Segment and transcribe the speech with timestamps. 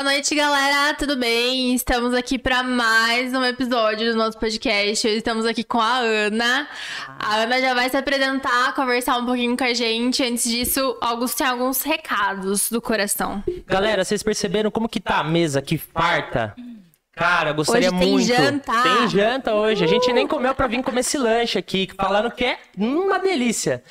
[0.00, 0.94] Boa noite, galera.
[0.94, 1.74] Tudo bem?
[1.74, 5.06] Estamos aqui para mais um episódio do nosso podcast.
[5.06, 6.66] Hoje estamos aqui com a Ana.
[7.18, 10.24] A Ana já vai se apresentar, conversar um pouquinho com a gente.
[10.24, 13.44] Antes disso, Augusto tem alguns recados do coração.
[13.66, 16.54] Galera, vocês perceberam como que tá a mesa que farta?
[17.12, 18.26] Cara, gostaria Hoje tem muito.
[18.26, 18.82] janta.
[18.82, 19.84] Tem janta hoje.
[19.84, 23.84] A gente nem comeu pra vir comer esse lanche aqui, falando que é uma delícia.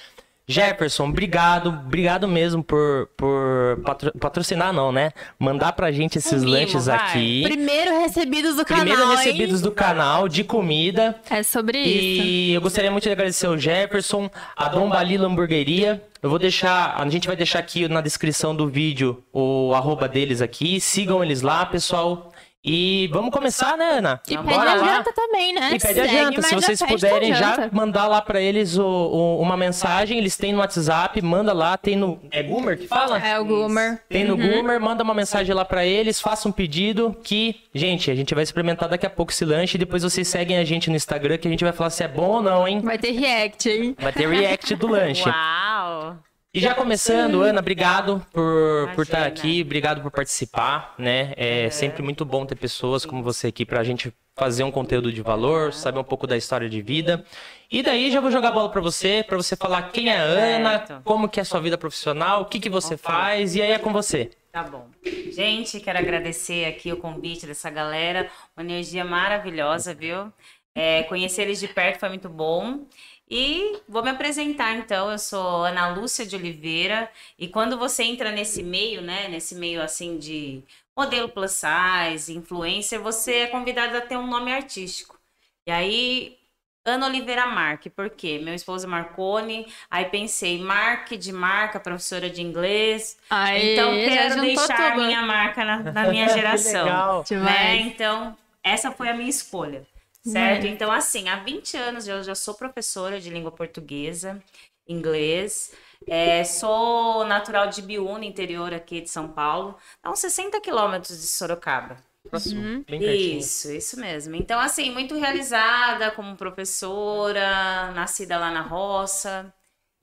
[0.51, 5.11] Jefferson, obrigado, obrigado mesmo por, por patro- patrocinar, não, né?
[5.37, 6.95] Mandar pra gente esses mimo, lanches vai.
[6.97, 7.43] aqui.
[7.43, 8.83] Primeiro recebidos do canal.
[8.85, 9.17] Primeiro hein?
[9.17, 11.15] recebidos do canal de comida.
[11.29, 12.23] É sobre isso.
[12.23, 16.03] E eu gostaria muito de agradecer o Jefferson, a Dom Balila Hamburgueria.
[16.21, 20.41] Eu vou deixar, a gente vai deixar aqui na descrição do vídeo o arroba deles
[20.41, 20.81] aqui.
[20.81, 22.28] Sigam eles lá, pessoal.
[22.63, 24.21] E vamos começar, né, Ana?
[24.29, 24.95] E Bora pede a lá.
[24.97, 25.71] janta também, né?
[25.73, 26.41] E pede a janta.
[26.41, 30.59] Se vocês puderem já mandar lá pra eles o- o- uma mensagem, eles têm no
[30.59, 32.19] WhatsApp, manda lá, tem no.
[32.31, 33.17] É Goomer que fala?
[33.17, 34.01] É o Goomer.
[34.09, 38.15] Tem no Goomer, manda uma mensagem lá pra eles, faça um pedido que, gente, a
[38.15, 40.97] gente vai experimentar daqui a pouco esse lanche e depois vocês seguem a gente no
[40.97, 42.81] Instagram que a gente vai falar se é bom ou não, hein?
[42.81, 43.95] Vai ter react, hein?
[43.97, 45.23] Vai ter react do lanche.
[45.29, 46.17] Uau!
[46.51, 49.27] E já começando, Ana, obrigado por, por estar Imagina.
[49.27, 51.31] aqui, obrigado por participar, né?
[51.37, 55.21] É sempre muito bom ter pessoas como você aqui pra gente fazer um conteúdo de
[55.21, 57.23] valor, saber um pouco da história de vida.
[57.71, 60.23] E daí já vou jogar a bola pra você, pra você falar quem é a
[60.23, 63.71] Ana, como que é a sua vida profissional, o que que você faz, e aí
[63.71, 64.31] é com você.
[64.51, 64.87] Tá bom.
[65.31, 68.27] Gente, quero agradecer aqui o convite dessa galera.
[68.57, 70.33] Uma energia maravilhosa, viu?
[70.73, 72.85] É, conhecer eles de perto foi muito bom.
[73.29, 75.11] E vou me apresentar então.
[75.11, 77.09] Eu sou Ana Lúcia de Oliveira.
[77.37, 79.27] E quando você entra nesse meio, né?
[79.27, 80.63] Nesse meio assim de
[80.95, 85.17] modelo plus size, influencer, você é convidado a ter um nome artístico.
[85.65, 86.37] E aí,
[86.83, 88.39] Ana Oliveira Marque, por quê?
[88.43, 94.41] Meu esposo é Marcone, aí pensei, Marque de marca, professora de inglês, Aí, então quero
[94.41, 95.05] deixar tudo.
[95.05, 96.83] minha marca na, na minha geração.
[96.85, 97.25] legal.
[97.31, 97.75] né?
[97.77, 99.85] Então, essa foi a minha escolha.
[100.21, 100.67] Certo?
[100.67, 104.41] Então, assim, há 20 anos eu já sou professora de língua portuguesa,
[104.87, 105.73] inglês.
[106.07, 109.77] É, sou natural de Biúna, interior aqui de São Paulo.
[110.03, 111.97] Dá uns 60 quilômetros de Sorocaba.
[112.29, 112.83] Próximo, Uhum.
[112.99, 113.39] pertinho.
[113.39, 114.35] Isso, isso mesmo.
[114.35, 119.53] Então, assim, muito realizada como professora, nascida lá na roça.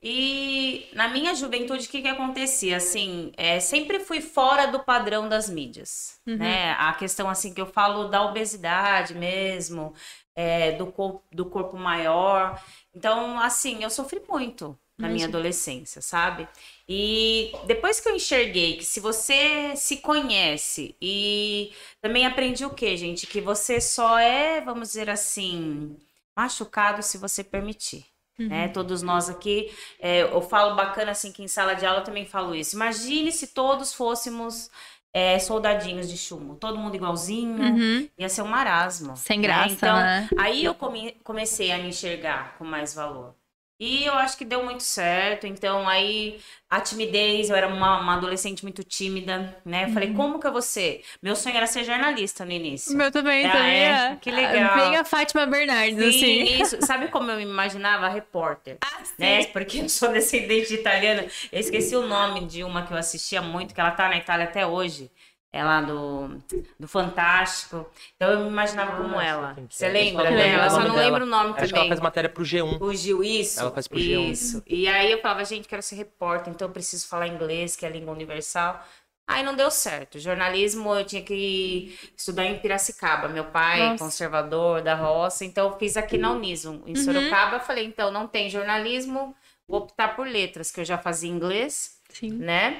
[0.01, 2.77] E na minha juventude, o que que acontecia?
[2.77, 6.71] Assim, é, sempre fui fora do padrão das mídias, né?
[6.73, 9.93] A questão, assim, que eu falo da obesidade mesmo,
[10.35, 12.61] é, do, cor do corpo maior.
[12.93, 16.47] Então, assim, eu sofri muito na minha adolescência, sabe?
[16.87, 21.71] E depois que eu enxerguei que se você se conhece e
[22.01, 23.27] também aprendi o quê, gente?
[23.27, 25.97] Que você só é, vamos dizer assim,
[26.35, 28.05] machucado se você permitir.
[28.37, 28.67] Né?
[28.67, 32.25] Todos nós aqui, é, eu falo bacana assim que em sala de aula eu também
[32.25, 32.75] falo isso.
[32.75, 34.69] Imagine se todos fôssemos
[35.13, 38.09] é, soldadinhos de chumbo, todo mundo igualzinho, Uhum.
[38.17, 39.17] ia ser um marasmo.
[39.17, 39.47] Sem né?
[39.47, 40.29] graça, Então, né?
[40.37, 43.33] Aí eu come- comecei a me enxergar com mais valor.
[43.79, 45.45] E eu acho que deu muito certo.
[45.45, 46.39] Então, aí
[46.69, 49.83] a timidez, eu era uma, uma adolescente muito tímida, né?
[49.83, 49.93] Eu Uhum.
[49.93, 51.03] falei, como que eu vou ser?
[51.21, 52.97] Meu sonho era ser jornalista no início.
[52.97, 53.71] meu também, Ah, sabia?
[54.13, 54.15] é?
[54.19, 54.75] Que legal.
[54.75, 56.61] Bem a Fátima Bernardes, Sim, assim.
[56.61, 56.81] isso.
[56.81, 58.07] Sabe como eu me imaginava?
[58.09, 58.77] Repórter.
[58.81, 58.97] Ah.
[59.17, 59.45] Né?
[59.45, 61.25] Porque eu sou descendente de italiana.
[61.51, 64.45] Eu esqueci o nome de uma que eu assistia muito, que ela tá na Itália
[64.45, 65.09] até hoje.
[65.57, 66.37] É lá do,
[66.79, 67.89] do Fantástico.
[68.15, 69.57] Então eu me imaginava como Nossa, ela.
[69.67, 70.65] Você lembra dela?
[70.65, 71.01] Eu só não dela?
[71.01, 71.87] lembro o nome Acho que ela também.
[71.89, 72.79] faz matéria pro G1.
[72.79, 73.59] O Gil, isso.
[73.59, 74.31] Ela faz pro G1.
[74.31, 74.63] Isso.
[74.67, 77.89] E aí eu falava, gente, quero ser repórter, então eu preciso falar inglês, que é
[77.89, 78.85] a língua universal.
[79.27, 80.19] Aí não deu certo.
[80.19, 83.27] Jornalismo eu tinha que estudar em Piracicaba.
[83.27, 84.03] Meu pai, Nossa.
[84.03, 87.55] conservador da roça, então eu fiz aqui na Uniso, em Sorocaba.
[87.55, 89.35] Eu falei, então não tem jornalismo,
[89.67, 92.29] vou optar por letras, que eu já fazia inglês, Sim.
[92.29, 92.79] né?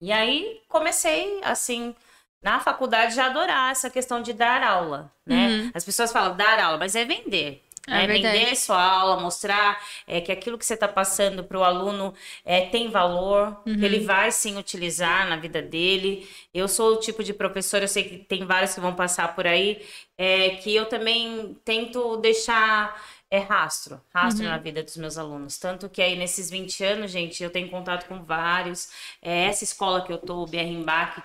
[0.00, 1.94] E aí comecei, assim,
[2.42, 5.48] na faculdade já adorar essa questão de dar aula, né?
[5.48, 5.70] Uhum.
[5.74, 7.62] As pessoas falam dar aula, mas é vender.
[7.90, 8.38] É verdade.
[8.38, 12.12] Vender sua aula, mostrar é, que aquilo que você está passando para o aluno
[12.44, 13.78] é, tem valor, Uhum.
[13.78, 16.28] que ele vai sim utilizar na vida dele.
[16.52, 19.46] Eu sou o tipo de professora, eu sei que tem vários que vão passar por
[19.46, 19.82] aí,
[20.18, 22.94] é, que eu também tento deixar
[23.30, 24.50] é, rastro, rastro Uhum.
[24.50, 25.58] na vida dos meus alunos.
[25.58, 28.90] Tanto que aí nesses 20 anos, gente, eu tenho contato com vários.
[29.20, 30.68] É, essa escola que eu tô, o BR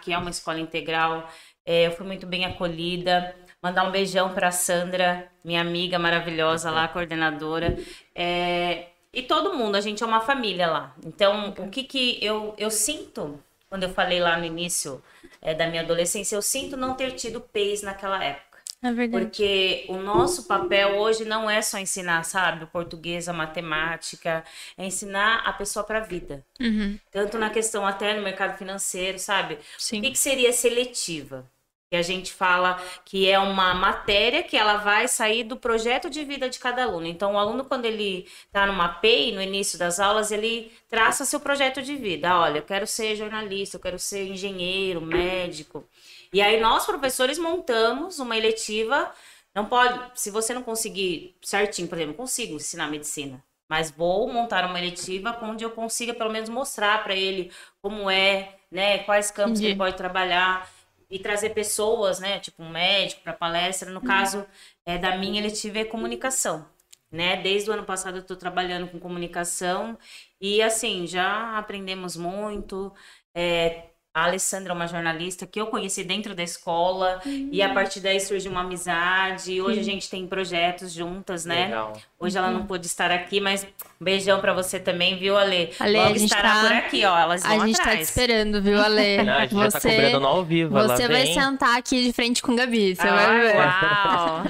[0.01, 1.29] que é uma escola integral,
[1.65, 3.35] é, eu fui muito bem acolhida.
[3.61, 7.77] Mandar um beijão para Sandra, minha amiga maravilhosa lá, coordenadora.
[8.13, 10.95] É, e todo mundo, a gente é uma família lá.
[11.05, 15.01] Então, o que, que eu, eu sinto, quando eu falei lá no início
[15.41, 18.52] é, da minha adolescência, eu sinto não ter tido PEIs naquela época.
[18.83, 19.23] É verdade.
[19.23, 24.43] Porque o nosso papel hoje não é só ensinar, sabe, o português, a matemática,
[24.77, 26.45] é ensinar a pessoa para a vida.
[26.59, 26.99] Uhum.
[27.09, 29.57] Tanto na questão até no mercado financeiro, sabe?
[29.77, 29.99] Sim.
[29.99, 31.49] O que, que seria seletiva?
[31.89, 36.25] Que a gente fala que é uma matéria que ela vai sair do projeto de
[36.25, 37.05] vida de cada aluno.
[37.05, 41.39] Então, o aluno, quando ele está numa PEI, no início das aulas, ele traça seu
[41.39, 42.37] projeto de vida.
[42.37, 45.87] Olha, eu quero ser jornalista, eu quero ser engenheiro, médico.
[46.33, 49.13] E aí nós, professores, montamos uma eletiva.
[49.53, 54.65] Não pode, se você não conseguir certinho, por exemplo, consigo ensinar medicina, mas vou montar
[54.65, 57.51] uma eletiva onde eu consiga pelo menos mostrar para ele
[57.81, 60.67] como é, né, quais campos que ele pode trabalhar
[61.07, 63.91] e trazer pessoas, né, tipo um médico para palestra.
[63.91, 64.43] No caso
[64.87, 66.67] é, da minha eletiva é comunicação,
[67.11, 67.37] né?
[67.37, 69.95] Desde o ano passado eu estou trabalhando com comunicação
[70.41, 72.91] e assim já aprendemos muito.
[73.35, 77.49] É, a Alessandra é uma jornalista que eu conheci dentro da escola Uhum.
[77.51, 79.59] e a partir daí surgiu uma amizade.
[79.59, 81.65] Hoje a gente tem projetos juntas, né?
[81.65, 81.93] Legal.
[82.19, 83.63] Hoje ela não pôde estar aqui, mas
[83.99, 85.71] um beijão pra você também, viu, Ale?
[85.79, 87.17] Ale, Logo a gente estará tá- por aqui, ó.
[87.17, 88.09] Elas vão A gente tá te atrás.
[88.09, 89.17] esperando, viu, Ale?
[89.23, 90.73] Não, a gente já tá cobrando ao vivo.
[90.73, 91.33] você vai vem.
[91.33, 93.55] sentar aqui de frente com o Gabi, você Ah, vai ver.
[93.57, 94.43] Uau!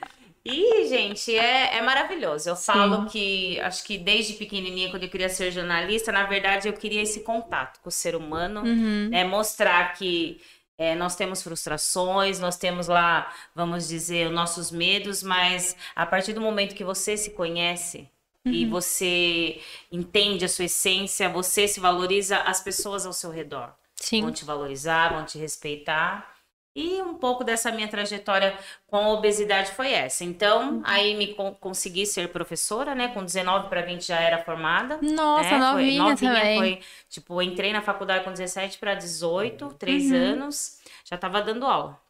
[0.44, 2.48] E, gente, é, é maravilhoso.
[2.48, 6.72] Eu falo que, acho que desde pequenininha, quando eu queria ser jornalista, na verdade, eu
[6.72, 9.08] queria esse contato com o ser humano, Uhum.
[9.10, 9.22] né?
[9.24, 10.40] Mostrar que
[10.78, 16.32] é, nós temos frustrações, nós temos lá, vamos dizer, os nossos medos, mas a partir
[16.32, 18.08] do momento que você se conhece
[18.46, 18.70] e Uhum.
[18.70, 19.60] você
[19.92, 23.66] entende a sua essência, você se valoriza, as pessoas ao seu redor
[24.10, 24.32] vão Sim.
[24.32, 26.34] te valorizar, vão te respeitar.
[26.74, 28.56] E um pouco dessa minha trajetória
[28.86, 30.24] com a obesidade foi essa.
[30.24, 33.08] Então, aí me con- consegui ser professora, né?
[33.08, 34.98] Com 19 para 20 já era formada.
[35.02, 35.58] Nossa, né?
[35.58, 36.56] novinha, foi, também.
[36.56, 40.16] Foi, tipo, entrei na faculdade com 17 para 18, três Uhum.
[40.16, 42.00] anos, já estava dando aula.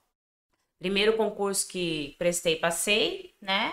[0.79, 3.73] Primeiro concurso que prestei, passei, né?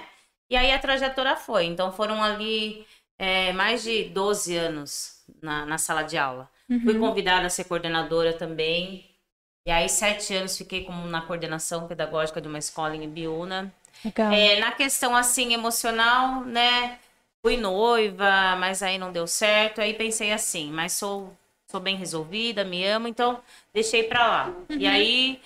[0.49, 1.65] E aí a trajetória foi.
[1.65, 2.85] Então foram ali
[3.17, 6.49] é, mais de 12 anos na, na sala de aula.
[6.83, 6.99] Fui Uhum.
[6.99, 9.06] convidada a ser coordenadora também.
[9.67, 13.69] E aí, sete anos, fiquei como na coordenação pedagógica de uma escola em Ibiúna.
[14.05, 14.31] Legal.
[14.31, 16.97] É, na questão, assim, emocional, né?
[17.41, 19.81] Fui noiva, mas aí não deu certo.
[19.81, 21.35] Aí pensei assim, mas sou,
[21.69, 23.41] sou bem resolvida, me amo, então
[23.73, 24.53] deixei pra lá.
[24.69, 25.41] E aí,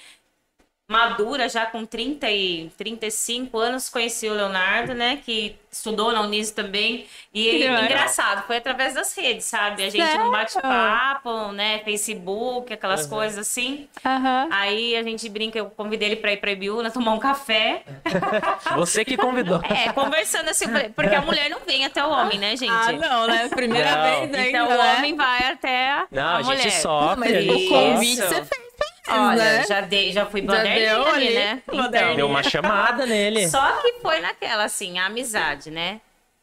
[0.92, 5.20] madura, já com 30 e 35 anos, conheci o Leonardo, né?
[5.26, 7.06] Que estudou na Unis também.
[7.34, 7.84] E Que legal.
[7.86, 9.84] engraçado, foi através das redes, sabe?
[9.84, 10.26] A gente Sério?
[10.26, 11.80] não bate papo, né?
[11.86, 13.10] Facebook, aquelas Uhum.
[13.10, 13.88] coisas assim.
[14.06, 14.50] Aham.
[14.52, 17.84] Aí a gente brinca, eu convidei ele pra ir pra Ibiúna tomar um café.
[18.76, 19.62] Você que convidou.
[19.64, 20.66] É, conversando assim,
[20.96, 22.70] porque a mulher não vem até o homem, né, gente?
[22.72, 23.48] Ah, não, né?
[23.48, 24.02] Primeira Não.
[24.04, 24.76] vez ainda, Então né?
[24.76, 26.72] o homem vai até Não, a, a gente mulher.
[26.72, 28.71] sofre, Mas a gente o convite você fez
[29.08, 29.64] Olha, né?
[29.68, 31.62] já, dei, já fui Já moderninha deu ali, ali, né?
[31.72, 32.16] moderninha.
[32.16, 33.48] Deu uma chamada nele.
[33.48, 36.00] Só que foi naquela, assim, a amizade, né?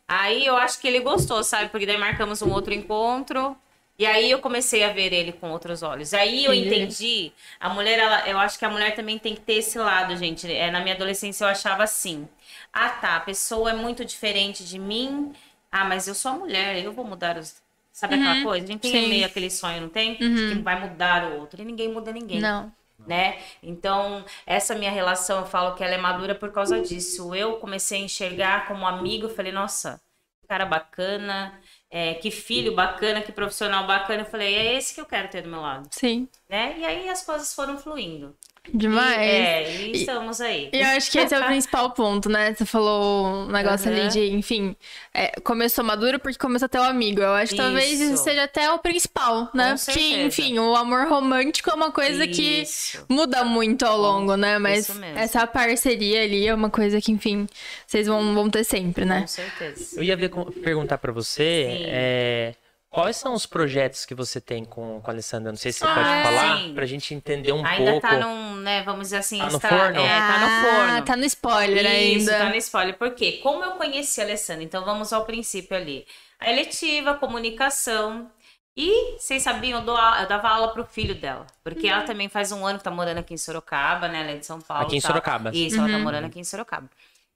[0.06, 1.68] Aí eu acho que ele gostou, sabe?
[1.68, 3.56] Porque daí marcamos um outro encontro.
[3.98, 6.14] E aí eu comecei a ver ele com outros olhos.
[6.14, 6.76] Aí eu Entendi.
[6.76, 7.32] entendi.
[7.58, 10.50] A mulher, ela, eu acho que a mulher também tem que ter esse lado, gente.
[10.50, 12.28] É, na minha adolescência eu achava assim.
[12.72, 15.32] Ah, tá, a pessoa é muito diferente de mim.
[15.70, 17.56] Ah, mas eu sou a mulher, eu vou mudar os.
[17.98, 18.64] Sabe aquela coisa?
[18.64, 19.02] A gente tem Uhum.
[19.02, 19.08] Sim.
[19.08, 20.14] meio aquele sonho, não tem?
[20.14, 21.60] Que vai mudar o outro.
[21.60, 22.72] E ninguém muda ninguém Não.
[23.04, 23.38] né?
[23.60, 27.34] Então, essa minha relação, eu falo que ela é madura por causa disso.
[27.34, 30.00] Eu comecei a enxergar como amigo, eu falei, nossa,
[30.40, 31.58] que cara bacana,
[31.90, 34.22] é, que filho bacana, que profissional bacana.
[34.22, 36.28] Eu falei, é esse que eu quero ter do meu lado, Sim.
[36.48, 36.76] né?
[36.78, 38.36] E aí as coisas foram fluindo.
[38.72, 39.16] Demais.
[39.16, 40.68] E, é, e estamos aí.
[40.72, 42.54] E eu acho que esse é o principal ponto, né?
[42.54, 44.08] Você falou um negócio ali Aham.
[44.08, 44.76] de, enfim,
[45.14, 47.20] é, começou maduro porque começou a ter um amigo.
[47.20, 49.72] Eu acho que talvez isso seja até o principal, né?
[49.72, 50.22] Com porque, certeza.
[50.22, 53.04] enfim, o amor romântico é uma coisa que Isso.
[53.08, 54.58] muda muito ao longo, né?
[54.58, 55.18] Mas isso mesmo.
[55.18, 57.46] essa parceria ali é uma coisa que, enfim,
[57.86, 59.22] vocês vão, vão ter sempre, né?
[59.22, 59.98] Com certeza.
[59.98, 60.30] Eu ia ver
[60.62, 61.84] perguntar pra você Sim.
[61.86, 62.54] é,
[62.90, 65.52] quais são os projetos que você tem com, com a Alessandra.
[65.52, 66.22] Não sei se você Ah, pode é?
[66.22, 66.74] falar Sim.
[66.74, 68.08] pra gente entender um Ainda pouco.
[68.08, 70.00] tá num, né, vamos dizer assim, Tá no está, forno?
[70.00, 71.04] É, tá no Ah, forno.
[71.04, 72.44] tá no spoiler Isso, ainda.
[72.44, 72.96] tá no spoiler.
[72.96, 73.40] Por quê?
[73.42, 74.64] Como eu conheci a Alessandra?
[74.64, 76.06] Então vamos ao princípio ali.
[76.40, 78.30] A eletiva, comunicação.
[78.76, 81.44] E vocês sabiam, eu, dou eu dava aula pro filho dela.
[81.64, 84.20] Porque ela também faz um ano que tá morando aqui em Sorocaba, né?
[84.20, 84.86] Ela é de São Paulo.
[84.86, 85.08] Aqui em tá?
[85.08, 85.50] Sorocaba.
[85.52, 86.88] Isso, ela tá morando aqui em Sorocaba.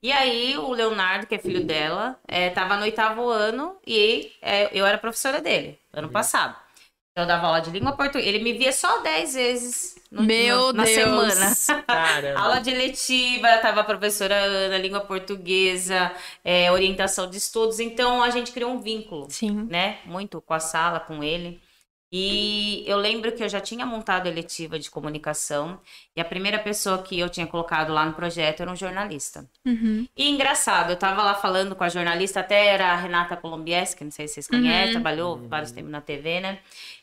[0.02, 4.68] E aí, o Leonardo, que é filho dela, é, tava no oitavo ano e é,
[4.76, 6.56] eu era professora dele, ano passado.
[7.14, 8.26] Eu dava aula de língua portuguesa.
[8.26, 10.94] Ele me via só 10 vezes no, Meu no- na Deus.
[10.96, 11.84] semana.
[11.86, 12.40] Caramba.
[12.40, 16.10] Aula de letiva, tava a professora Ana, língua portuguesa,
[16.42, 17.78] é, orientação de estudos.
[17.80, 19.66] Então a gente criou um vínculo, Sim.
[19.68, 19.98] né?
[20.06, 21.60] Muito com a sala, com ele.
[22.14, 25.80] E eu lembro que eu já tinha montado a eletiva de comunicação
[26.14, 29.48] e a primeira pessoa que eu tinha colocado lá no projeto era um jornalista.
[29.66, 30.06] Uhum.
[30.14, 34.10] E engraçado, eu tava lá falando com a jornalista, até era a Renata Colombieski, não
[34.10, 34.92] sei se vocês conhecem, Uhum.
[34.92, 36.58] trabalhou vários tempos na TV, né?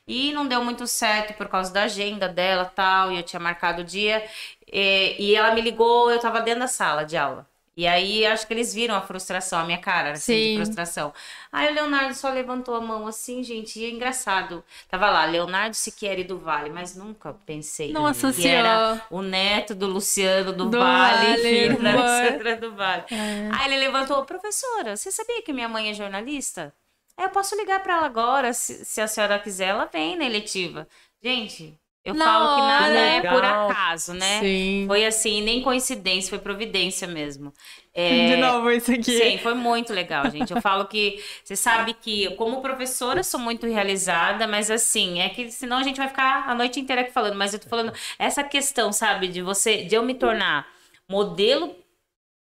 [0.08, 3.82] E não deu muito certo por causa da agenda dela tal, e eu tinha marcado
[3.82, 4.24] o dia.
[4.72, 7.49] E, e ela me ligou, eu tava dentro da sala de aula.
[7.80, 10.50] E aí, acho que eles viram a frustração, a minha cara, assim, Sim.
[10.50, 11.14] de frustração.
[11.50, 14.62] Aí o Leonardo só levantou a mão assim, gente, e é engraçado.
[14.90, 18.52] Tava lá, Leonardo Siqueira do Vale, mas nunca pensei Não que associou.
[18.54, 22.04] era o neto do Luciano do, Do Vale, Vale, filho da boa.
[22.20, 23.04] Alessandra do Vale.
[23.12, 23.50] É.
[23.54, 26.74] Aí ele levantou, professora, você sabia que minha mãe é jornalista?
[27.18, 30.26] É, eu posso ligar pra ela agora, se, se a senhora quiser, ela vem na
[30.26, 30.86] eletiva.
[31.24, 34.40] Gente, eu falo que nada é por acaso, né?
[34.40, 34.86] Sim.
[34.88, 37.54] Foi assim, nem coincidência, foi providência mesmo.
[37.94, 39.18] É, De novo isso aqui.
[39.18, 40.54] Sim, foi muito legal, gente.
[40.54, 45.30] Eu falo que você sabe que, eu, como professora, sou muito realizada, mas assim, é
[45.30, 47.36] que senão a gente vai ficar a noite inteira aqui falando.
[47.36, 50.68] Mas eu tô falando essa questão, sabe, de você, de eu me tornar
[51.10, 51.76] modelo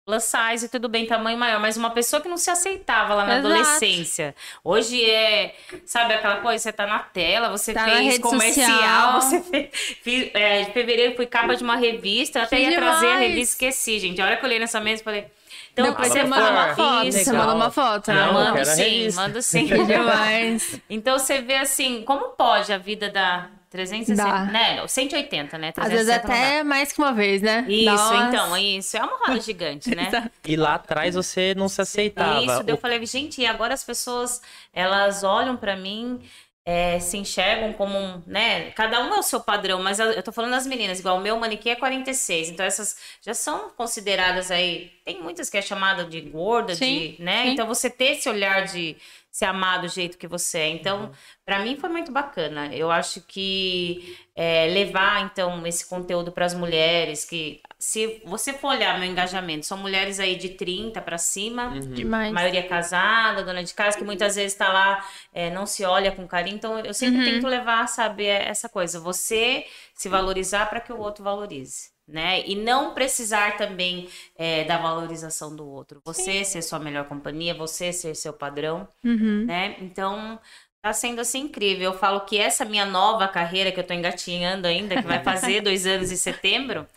[0.09, 3.25] plus size e tudo bem, tamanho maior, mas uma pessoa que não se aceitava lá
[3.25, 3.47] na Exato.
[3.53, 4.35] adolescência.
[4.63, 9.21] Hoje é, sabe aquela coisa, você tá na tela, você Tá fez comercial, social.
[9.21, 9.69] você fez,
[10.01, 13.09] fiz, é, em fevereiro fui capa de uma revista, eu até Que ia trazer a
[13.11, 13.27] demais.
[13.29, 14.19] revista, esqueci, gente.
[14.19, 15.27] A hora que eu olhei nessa mesa, falei,
[15.71, 17.07] então, Depois você você manda uma foto.
[17.07, 17.19] isso.
[17.19, 18.11] Você manda uma foto.
[18.11, 19.65] Não, mando sim, mando sim.
[19.85, 20.81] Demais.
[20.89, 24.45] Então você vê assim, como pode a vida dar 360, Dá.
[24.45, 24.77] né?
[24.77, 25.73] Não, 180, né?
[25.77, 26.47] Às vezes 360 não dá.
[26.47, 27.65] até mais que uma vez, né?
[27.67, 28.15] Isso, Nossa.
[28.27, 28.97] então, isso.
[28.97, 30.31] É uma roda gigante, né?
[30.45, 32.41] E lá atrás você não se aceitava.
[32.41, 34.41] Isso, daí eu falei, gente, e agora as pessoas,
[34.73, 36.19] elas olham pra mim,
[36.65, 38.71] é, se enxergam como um, né?
[38.71, 41.21] Cada um é o seu padrão, mas eu eu tô falando das meninas, igual o
[41.21, 46.05] meu manequim é 46, então essas já são consideradas aí, tem muitas que é chamada
[46.05, 47.43] de gorda, Sim, de, né?
[47.45, 47.49] sim.
[47.53, 48.95] Então você ter esse olhar de
[49.39, 50.67] se amar do jeito que você é.
[50.67, 51.11] Então,
[51.45, 52.75] pra mim foi muito bacana.
[52.75, 58.99] Eu acho que é, levar, então, esse conteúdo pras mulheres, que se você for olhar
[58.99, 62.33] meu engajamento, são mulheres aí de 30 pra cima, Demais.
[62.33, 66.27] maioria casada, dona de casa, que muitas vezes tá lá, é, não se olha com
[66.27, 66.57] carinho.
[66.57, 68.99] Então, eu sempre tento levar, sabe, é, essa coisa.
[68.99, 69.65] Você
[69.95, 71.91] se valorizar para que o outro valorize.
[72.11, 72.41] Né?
[72.47, 76.01] E não precisar também é, da valorização do outro.
[76.05, 79.45] Você ser sua melhor companhia, você ser seu padrão, Uhum.
[79.45, 79.75] né?
[79.79, 80.39] Então,
[80.81, 81.91] tá sendo assim incrível.
[81.91, 85.61] Eu falo que essa minha nova carreira que eu tô engatinhando ainda, que vai fazer
[85.61, 86.87] dois anos em setembro,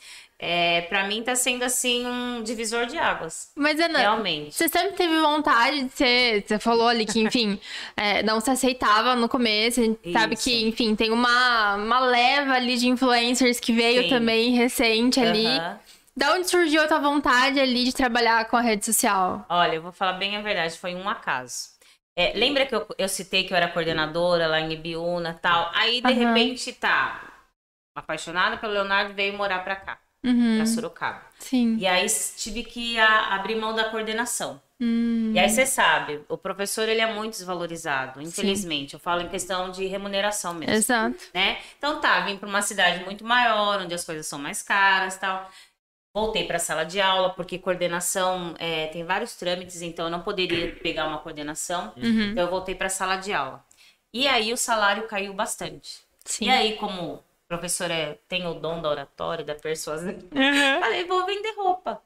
[0.44, 3.52] é, para mim tá sendo assim um divisor de águas.
[3.54, 4.52] Mas, Ana, Realmente.
[4.52, 6.42] Você sempre teve vontade de ser.
[6.44, 7.60] Você falou ali que, enfim,
[7.96, 9.78] é, não se aceitava no começo.
[9.78, 10.42] A gente sabe Isso.
[10.42, 14.08] que, enfim, tem uma, uma leva ali de influencers que veio Sim.
[14.08, 15.46] também recente ali.
[16.16, 19.46] Da onde surgiu a tua vontade ali de trabalhar com a rede social?
[19.48, 21.70] Olha, eu vou falar bem a verdade, foi um acaso.
[22.18, 25.70] É, lembra que eu, eu citei que eu era coordenadora lá em Ibiúna e tal?
[25.72, 26.34] Aí, de Aham.
[26.34, 27.28] repente, tá.
[27.96, 30.56] Apaixonada pelo Leonardo, veio morar pra cá, Uhum.
[30.56, 31.22] pra Sorocaba.
[31.38, 31.76] Sim.
[31.78, 34.60] E aí tive que a- abrir mão da coordenação.
[34.80, 35.32] Hum.
[35.34, 38.94] E aí você sabe, o professor ele é muito desvalorizado, infelizmente.
[38.94, 41.16] Eu falo em questão de remuneração mesmo, Exato.
[41.32, 41.58] né?
[41.78, 45.48] Então tá, vim para uma cidade muito maior, onde as coisas são mais caras, tal.
[46.14, 50.20] Voltei para a sala de aula porque coordenação é, tem vários trâmites, então eu não
[50.20, 51.92] poderia pegar uma coordenação.
[51.96, 52.30] Uhum.
[52.32, 53.64] Então eu voltei para a sala de aula.
[54.12, 56.00] E aí o salário caiu bastante.
[56.24, 56.46] Sim.
[56.46, 57.22] E aí como
[57.54, 60.80] o professor é, tem o dom da oratória, da persuasão, Uhum.
[60.80, 62.00] Falei, vou vender roupa.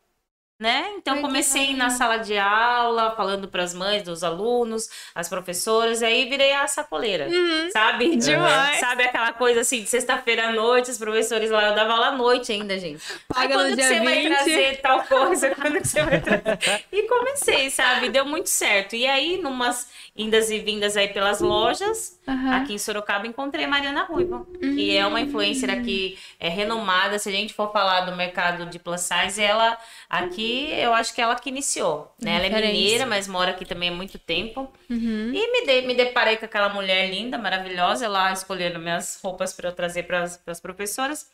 [0.58, 0.94] Né?
[0.96, 6.06] Então comecei na sala de aula, falando para as mães dos alunos, as professoras, e
[6.06, 7.28] aí virei a sacoleira,
[7.74, 8.06] sabe?
[8.16, 8.16] Uhum.
[8.16, 8.80] Demais.
[8.80, 12.12] Sabe aquela coisa assim, de sexta-feira à noite, os professores lá, eu dava aula à
[12.12, 13.02] noite ainda, gente.
[13.34, 14.28] Aí Paga no quando que você vai 20.
[14.34, 15.50] trazer tal coisa?
[15.56, 16.58] Quando que você vai trazer?
[16.90, 18.08] E comecei, sabe?
[18.08, 18.96] Deu muito certo.
[18.96, 22.56] E aí, numas indas e vindas aí pelas lojas, Aham.
[22.56, 27.18] Aqui em Sorocaba encontrei a Mariana Ruiva, que é uma influencer aqui é, renomada.
[27.18, 31.20] Se a gente for falar do mercado de plus size, ela aqui eu acho que
[31.20, 32.12] ela que iniciou.
[32.20, 32.36] Né?
[32.36, 34.72] Ela é mineira, mas mora aqui também há muito tempo.
[34.90, 35.32] Uhum.
[35.32, 39.68] E me, de- me deparei com aquela mulher linda, maravilhosa, lá escolhendo minhas roupas para
[39.68, 41.30] eu trazer para as professoras.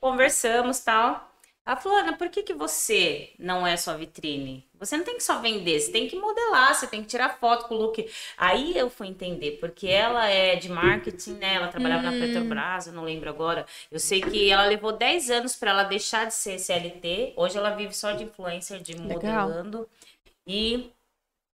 [0.00, 1.30] Conversamos tal.
[1.64, 4.66] Ela falou, Ana, por que, que você não é só vitrine?
[4.84, 7.68] Você não tem que só vender, você tem que modelar, você tem que tirar foto
[7.68, 8.10] com o look.
[8.36, 11.54] Aí eu fui entender, porque ela é de marketing, né?
[11.54, 13.64] Ela trabalhava na Petrobras, eu não lembro agora.
[13.90, 17.34] Eu sei que ela levou 10 anos para ela deixar de ser CLT.
[17.36, 19.48] Hoje ela vive só de influencer, de Legal.
[19.48, 19.88] modelando.
[20.46, 20.92] E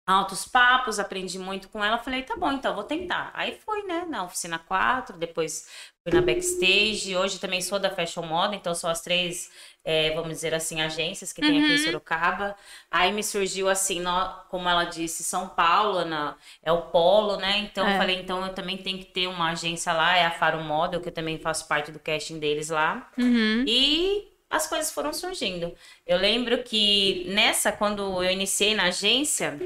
[0.07, 1.97] altos papos, aprendi muito com ela.
[1.97, 3.29] Falei, tá bom, então vou tentar.
[3.33, 5.67] Aí fui, né, na oficina 4, depois
[6.01, 7.15] fui na backstage.
[7.15, 9.51] Hoje também sou da Fashion Moda, então são as três,
[9.89, 12.57] é, vamos dizer assim, agências que tem aqui em Sorocaba.
[12.91, 14.11] Aí me surgiu assim, no,
[14.49, 17.59] como ela disse, São Paulo, na, é o polo, né?
[17.59, 17.93] Então É.
[17.93, 20.99] eu falei, então eu também tenho que ter uma agência lá, é a Faro Model,
[20.99, 23.09] que eu também faço parte do casting deles lá.
[23.17, 23.63] Uhum.
[23.65, 25.73] E as coisas foram surgindo.
[26.05, 29.57] Eu lembro que nessa, quando eu iniciei na agência,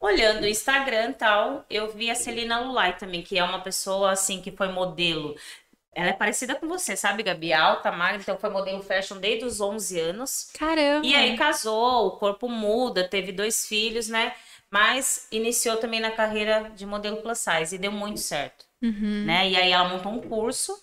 [0.00, 4.10] olhando o Instagram e tal, eu vi a Celina Lulay também, que é uma pessoa
[4.12, 5.36] assim que foi modelo.
[5.98, 7.52] Ela é parecida com você, sabe, Gabi?
[7.52, 10.48] Alta, magra, então foi modelo fashion desde os 11 anos.
[10.56, 11.04] Caramba.
[11.04, 14.32] E aí casou, o corpo muda, teve dois filhos, né?
[14.70, 19.24] Mas iniciou também na carreira de modelo plus size e deu muito certo, Uhum.
[19.26, 19.50] né?
[19.50, 20.80] E aí ela montou um curso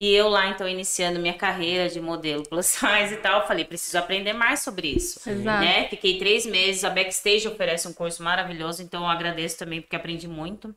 [0.00, 3.98] e eu lá, então, iniciando minha carreira de modelo plus size e tal, falei, preciso
[3.98, 5.20] aprender mais sobre isso.
[5.28, 5.62] Exato.
[5.62, 5.88] Né?
[5.88, 10.26] Fiquei três meses, a Backstage oferece um curso maravilhoso, então eu agradeço também porque aprendi
[10.26, 10.74] muito.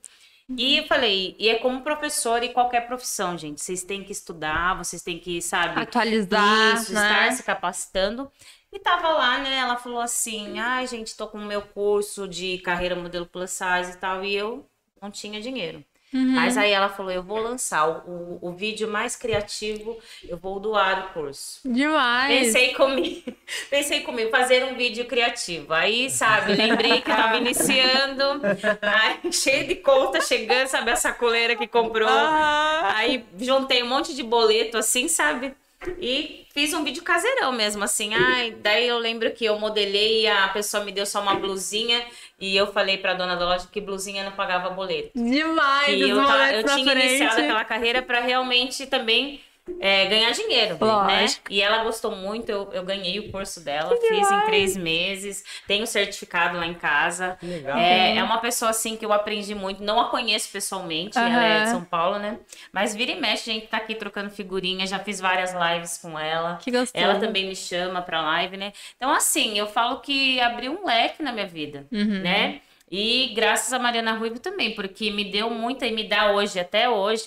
[0.57, 3.61] E eu falei, e é como professor e qualquer profissão, gente.
[3.61, 7.01] Vocês têm que estudar, vocês têm que, sabe, Atualizar, isso, né?
[7.01, 8.31] estar se capacitando.
[8.71, 9.57] E tava lá, né?
[9.57, 13.93] Ela falou assim: ai, gente, tô com o meu curso de carreira modelo plus size
[13.93, 14.23] e tal.
[14.23, 14.65] E eu
[15.01, 15.83] não tinha dinheiro.
[16.13, 16.31] Uhum.
[16.31, 20.59] Mas aí ela falou: eu vou lançar o, o, o vídeo mais criativo, eu vou
[20.59, 21.61] doar o curso.
[21.63, 22.45] Demais.
[22.45, 23.33] Pensei comigo,
[23.69, 25.73] pensei comigo, fazer um vídeo criativo.
[25.73, 28.23] Aí, sabe, lembrei que tava iniciando,
[28.81, 32.09] aí, cheio de conta chegando, sabe, a sacoleira que comprou.
[32.09, 32.93] Ah.
[32.95, 35.55] Aí juntei um monte de boleto assim, sabe?
[35.99, 38.13] E fiz um vídeo caseirão mesmo, assim.
[38.13, 42.03] Ai, daí eu lembro que eu modelei, a pessoa me deu só uma blusinha
[42.39, 45.11] e eu falei pra dona da loja que blusinha não pagava boleto.
[45.15, 46.01] Demais.
[46.01, 47.07] Os eu, eu tinha frente.
[47.07, 49.41] iniciado aquela carreira pra realmente também
[49.79, 51.21] é, ganhar dinheiro, né?
[51.21, 51.41] Lógico.
[51.49, 54.45] E ela gostou muito, eu, eu ganhei o curso dela, fiz em demais.
[54.45, 57.37] três meses, tenho certificado lá em casa.
[57.39, 57.77] Que legal.
[57.77, 61.63] É, é uma pessoa assim que eu aprendi muito, não a conheço pessoalmente, ela é
[61.63, 61.69] de.
[61.69, 62.39] São Paulo, né?
[62.73, 66.17] Mas vira e mexe, a gente tá aqui trocando figurinha, já fiz várias lives com
[66.19, 66.57] ela.
[66.61, 66.91] Que gostoso.
[66.93, 68.73] Ela também me chama pra live, né?
[68.97, 72.19] Então, assim, eu falo que abriu um leque na minha vida, Uhum.
[72.21, 72.61] né?
[72.93, 76.89] E graças a Mariana Ruivo também, porque me deu muita e me dá hoje, até
[76.89, 77.23] hoje.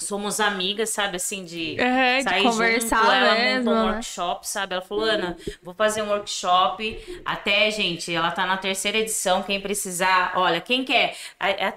[0.00, 3.10] Somos amigas, sabe, assim, de É, de sair conversar junto.
[3.12, 3.92] Ela mesmo, montou um né?
[3.92, 4.74] workshop, sabe?
[4.74, 7.22] Ela falou, Ana, vou fazer um workshop.
[7.24, 9.42] Até, gente, ela tá na terceira edição.
[9.44, 11.16] Quem precisar, olha, quem quer.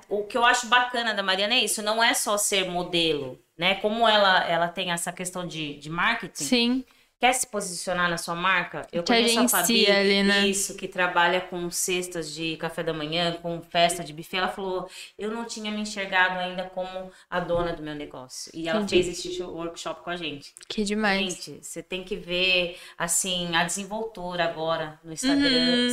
[0.09, 3.75] O que eu acho bacana da Mariana é isso, não é só ser modelo, né?
[3.75, 6.43] Como ela, ela tem essa questão de, de marketing.
[6.43, 6.85] Sim.
[7.19, 8.87] Quer se posicionar na sua marca?
[8.91, 10.47] Eu Te conheço a Fabi, ali, né?
[10.47, 14.37] isso, que trabalha com cestas de café da manhã, com festa de buffet.
[14.37, 18.51] Ela falou, eu não tinha me enxergado ainda como a dona do meu negócio.
[18.53, 20.53] E ela fez esse workshop com a gente.
[20.67, 21.33] Que demais.
[21.33, 25.47] Gente, você tem que ver, assim, a desenvoltura agora no Instagram.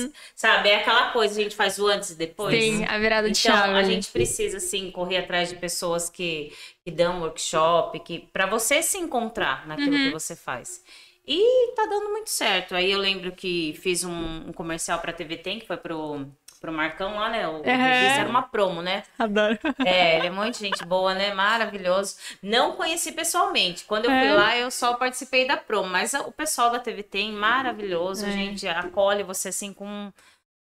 [0.04, 0.12] Uhum.
[0.34, 2.62] Sabe, é aquela coisa, a gente faz o antes e depois.
[2.62, 3.78] Sim, a virada de Então, chave.
[3.78, 6.52] a gente precisa, assim, correr atrás de pessoas que,
[6.84, 10.04] que dão workshop, que para você se encontrar naquilo Uhum.
[10.06, 10.82] que você faz.
[11.26, 12.74] E tá dando muito certo.
[12.74, 16.26] Aí eu lembro que fiz um, um comercial pra TV Tem, que foi pro,
[16.60, 17.48] pro Marcão lá, né?
[17.48, 19.04] O, revista era uma promo, né?
[19.18, 19.58] Adoro.
[19.86, 21.32] É, ele é muito gente boa, né?
[21.32, 22.16] Maravilhoso.
[22.42, 23.84] Não conheci pessoalmente.
[23.84, 24.34] Quando eu fui É.
[24.34, 25.88] lá, eu só participei da promo.
[25.88, 28.26] Mas o pessoal da TV tem, maravilhoso.
[28.26, 28.30] É.
[28.30, 30.12] Gente acolhe você assim com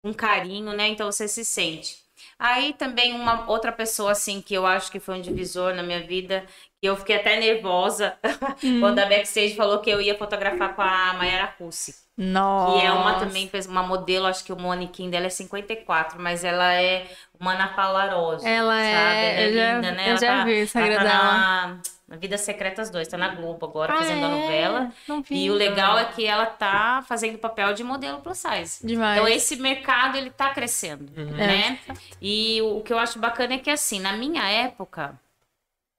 [0.04, 0.90] um carinho, né?
[0.90, 2.01] Então você se sente.
[2.44, 6.02] Aí também uma outra pessoa assim que eu acho que foi um divisor na minha
[6.02, 6.44] vida,
[6.82, 8.18] que eu fiquei até nervosa
[8.64, 8.80] Hum.
[8.82, 11.94] quando a backstage falou que eu ia fotografar com a Mayara Russi.
[12.18, 12.80] Nossa.
[12.80, 16.74] Que é uma também, uma modelo, acho que o manequim dela é 54, mas ela
[16.74, 17.06] é
[17.40, 18.48] uma Ana Paula Rosa.
[18.50, 18.94] Ela é-
[19.36, 19.44] sabe?
[19.50, 20.04] eu já- linda, né?
[20.06, 21.80] eu Ela já tá, vi Instagram ela tá na
[22.17, 24.32] Vidas Secretas 2, tá na Globo agora, Ah, fazendo a é?
[24.32, 24.91] novela.
[25.08, 25.45] Não vi.
[25.45, 28.86] E o legal é que ela tá fazendo papel de modelo plus size.
[28.86, 29.17] Demais.
[29.19, 31.80] Então esse mercado ele tá crescendo, né?
[32.21, 35.19] E o, o que eu acho bacana é que assim, na minha época,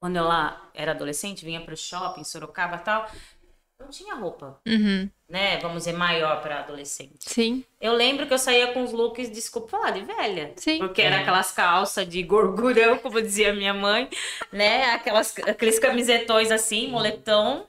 [0.00, 3.08] quando eu lá era adolescente, vinha pro shopping, Sorocaba e tal,
[3.82, 5.08] não tinha roupa, Uhum.
[5.28, 5.58] né?
[5.58, 7.18] Vamos dizer, maior para adolescente.
[7.20, 7.64] Sim.
[7.80, 10.52] Eu lembro que eu saía com os looks, desculpa falar, de velha.
[10.56, 10.78] Sim.
[10.78, 14.08] Porque era aquelas calças de gorgurão, como dizia minha mãe,
[14.52, 14.84] né?
[14.92, 17.66] Aquelas, aqueles camisetões assim, moletom.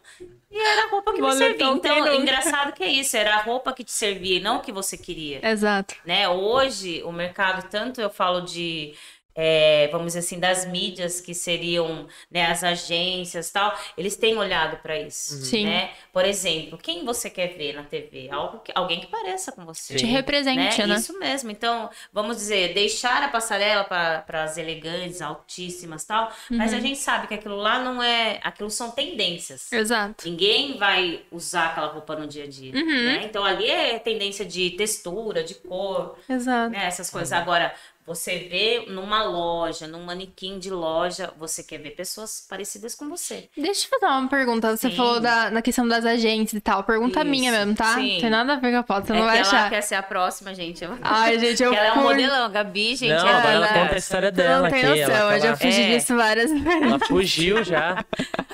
[0.51, 1.71] E era a roupa que me Moletom, servia.
[1.99, 4.71] Então, engraçado que é isso, era a roupa que te servia e não o que
[4.71, 5.39] você queria.
[5.49, 5.95] Exato.
[6.05, 6.29] Né?
[6.29, 8.93] Hoje, o mercado, tanto eu falo de,
[9.35, 14.77] é, vamos dizer assim, das mídias que seriam né, as agências tal, eles têm olhado
[14.77, 15.43] para isso.
[15.45, 15.65] Sim.
[15.65, 15.91] Né?
[16.11, 18.29] Por exemplo, quem você quer ver na TV?
[18.31, 20.95] Algo que- alguém que pareça com você Te represente, né?
[20.95, 21.49] Isso mesmo.
[21.51, 26.77] Então, vamos dizer, deixar a passarela para as elegantes, altíssimas tal, mas Uhum.
[26.77, 28.39] a gente sabe que aquilo lá não é.
[28.43, 29.71] Aquilo são tendências.
[29.71, 30.27] Exato.
[30.27, 32.73] Ninguém vai usar aquela roupa no dia a dia.
[32.73, 32.85] Uhum.
[33.05, 33.21] Né?
[33.25, 36.71] Então, ali é tendência de textura, de cor, Exato.
[36.71, 36.85] né?
[36.85, 37.31] Essas coisas.
[37.31, 37.73] Agora,
[38.05, 43.49] você vê numa loja, num manequim de loja, você quer ver pessoas parecidas com você.
[43.55, 44.75] Deixa eu fazer uma pergunta.
[44.75, 44.95] Você Sim.
[44.95, 46.83] falou da, na questão das agências e tal.
[46.83, 47.95] Pergunta Isso, minha mesmo, tá?
[47.95, 48.17] sim.
[48.19, 49.69] Tem nada a ver com a foto, você é não vai que ela achar.
[49.69, 50.83] quer ser a próxima, gente.
[51.01, 53.09] Ai, gente, eu Que ela é um fui- modelão, a Gabi, gente.
[53.09, 55.55] Não, ela agora ela é- conta a história dela não tem noção, ela, eu já
[55.57, 55.95] fugi É.
[55.97, 56.67] disso várias vezes.
[56.81, 58.03] ela fugiu já.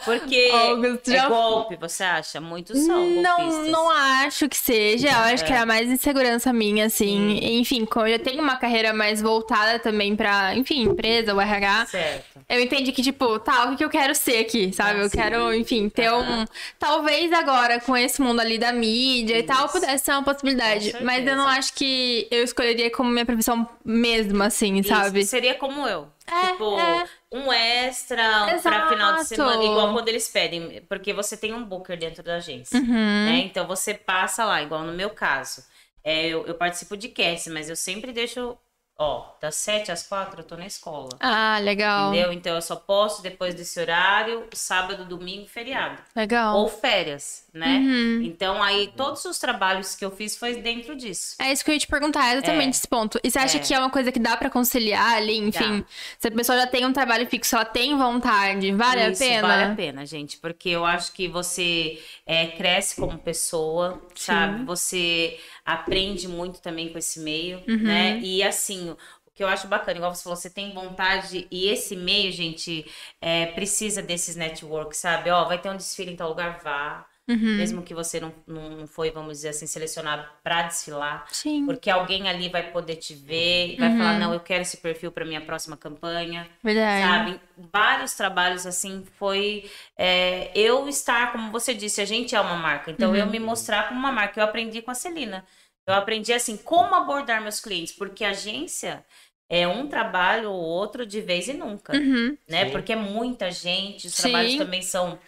[0.06, 2.40] Porque Augusto, é já- golpe, você acha?
[2.40, 3.68] Muitos são Não, golpistas.
[3.72, 5.10] não acho que seja.
[5.10, 5.56] Eu acho que É.
[5.58, 7.40] era mais insegurança minha, assim.
[7.60, 9.39] Enfim, como eu já tenho uma carreira mais voltada
[9.82, 11.86] também pra, enfim, empresa, o RH.
[11.88, 12.40] Certo.
[12.48, 15.00] Eu entendi que, tipo, tá, o que eu quero ser aqui, sabe?
[15.00, 15.18] Ah, eu sim.
[15.18, 16.46] quero, enfim, ter um.
[16.78, 19.74] Talvez agora, com esse mundo ali da mídia e tal, Isso.
[19.74, 20.96] pudesse ser uma possibilidade.
[21.02, 25.20] Mas eu não acho que eu escolheria como minha profissão mesmo, assim, sabe?
[25.20, 26.08] Isso, seria como eu.
[26.32, 27.06] É, tipo, é.
[27.32, 30.82] um extra pra final de semana, igual quando eles pedem.
[30.88, 32.80] Porque você tem um booker dentro da agência.
[32.80, 33.26] Uhum.
[33.26, 33.42] né?
[33.46, 35.64] Então você passa lá, igual no meu caso.
[36.04, 38.58] É, eu, eu participo de cast, mas eu sempre deixo.
[39.02, 41.08] Ó, das 7 às 4 eu tô na escola.
[41.22, 42.10] Ah, legal.
[42.10, 42.34] Entendeu?
[42.34, 46.02] Então eu só posso depois desse horário, sábado, domingo, feriado.
[46.14, 46.58] Legal.
[46.58, 47.78] Ou férias, né?
[47.78, 48.22] Uhum.
[48.24, 51.36] Então aí todos os trabalhos que eu fiz foi dentro disso.
[51.40, 52.70] É isso que eu ia te perguntar, exatamente É.
[52.80, 53.20] esse ponto.
[53.24, 53.60] E você acha É.
[53.60, 55.84] que é uma coisa que dá pra conciliar ali, enfim?
[56.18, 59.48] Se a pessoa já tem um trabalho fixo, ela tem vontade, vale Isso, a pena?
[59.48, 64.64] Vale a pena, gente, porque eu acho que você é, cresce como pessoa, sabe?
[64.66, 67.78] Você aprende muito também com esse meio, Uhum.
[67.84, 68.20] né?
[68.22, 71.96] E assim, o que eu acho bacana, igual você falou, você tem vontade, e esse
[71.96, 72.86] meio, gente,
[73.22, 75.30] é, precisa desses networks, sabe?
[75.30, 77.06] Ó, vai ter um desfile em tal lugar, vá.
[77.30, 77.58] Uhum.
[77.58, 81.28] Mesmo que você não, não foi, vamos dizer assim, selecionado pra desfilar.
[81.32, 83.98] Sim, Porque alguém ali vai poder te ver e vai Uhum.
[83.98, 87.02] falar, não, eu quero esse perfil pra minha próxima campanha verdade.
[87.02, 87.42] sabe?
[87.72, 92.90] Vários trabalhos assim foi é, eu estar, como você disse, a gente é uma marca.
[92.92, 93.16] Então Uhum.
[93.18, 94.40] eu me mostrar como uma marca.
[94.40, 95.46] Eu aprendi com a Celina.
[95.86, 99.04] Eu aprendi assim como abordar meus clientes, porque a agência
[99.50, 102.38] é um trabalho ou outro de vez e nunca, Uhum.
[102.48, 102.66] né?
[102.66, 102.72] Sim.
[102.72, 104.22] Porque é muita gente, os Sim.
[104.22, 105.20] trabalhos também são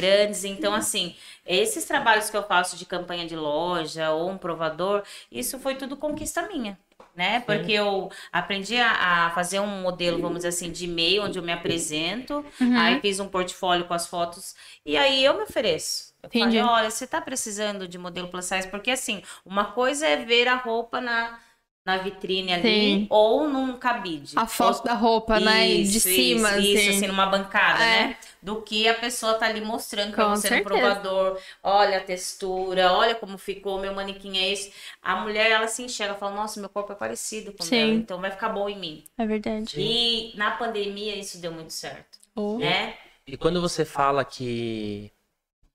[0.00, 0.44] grandes.
[0.44, 1.14] Então, assim,
[1.46, 5.96] esses trabalhos que eu faço de campanha de loja ou um provador, isso foi tudo
[5.96, 6.78] conquista minha.
[7.14, 7.40] Né?
[7.40, 11.42] Porque eu aprendi a, a fazer um modelo, vamos dizer assim, de e-mail, onde eu
[11.42, 12.78] me apresento, Uhum.
[12.78, 14.54] aí fiz um portfólio com as fotos,
[14.86, 16.14] e aí eu me ofereço.
[16.22, 16.58] Eu Entendi.
[16.58, 18.68] falei, olha, você tá precisando de modelo plus size?
[18.68, 21.38] Porque assim, uma coisa é ver a roupa na,
[21.84, 23.06] na vitrine ali, Sim.
[23.08, 24.34] ou num cabide.
[24.36, 25.66] A foto da roupa, né?
[25.68, 26.72] De Isso, cima, isso, assim.
[26.74, 28.06] isso, assim, numa bancada, É.
[28.08, 28.16] né?
[28.42, 30.62] Do que a pessoa tá ali mostrando pra Com você certeza.
[30.62, 31.38] no provador.
[31.62, 34.72] Olha a textura, olha como ficou, meu manequim é esse.
[35.02, 38.20] A mulher, ela se enxerga, fala, nossa, meu corpo é parecido com o dela, então
[38.20, 39.04] vai ficar bom em mim.
[39.18, 39.74] É verdade.
[39.80, 42.58] E na pandemia isso deu muito certo, Oh.
[42.58, 42.94] né?
[43.26, 45.10] E quando você fala que.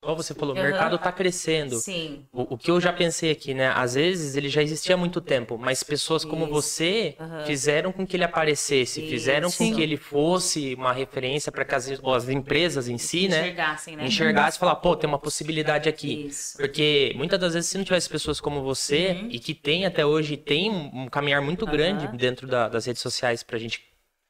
[0.05, 1.77] Igual você falou, o mercado tá crescendo.
[1.79, 2.27] Sim.
[2.31, 3.69] O, o que eu já pensei aqui, né?
[3.69, 6.53] Às vezes ele já existia há muito tempo, mas pessoas como Isso.
[6.53, 7.43] você Aham.
[7.47, 11.89] fizeram com que ele aparecesse, fizeram com que ele fosse uma referência para que as,
[11.89, 13.39] as empresas em si, né?
[13.47, 14.05] Enxergassem, né?
[14.05, 16.27] Enxergassem e falar, pô, tem uma possibilidade aqui.
[16.27, 16.55] Isso.
[16.59, 19.29] Porque muitas das vezes, se não tivesse pessoas como você, Uhum.
[19.31, 23.41] e que tem até hoje, tem um, caminhar muito grande dentro da- das redes sociais
[23.41, 23.81] pra gente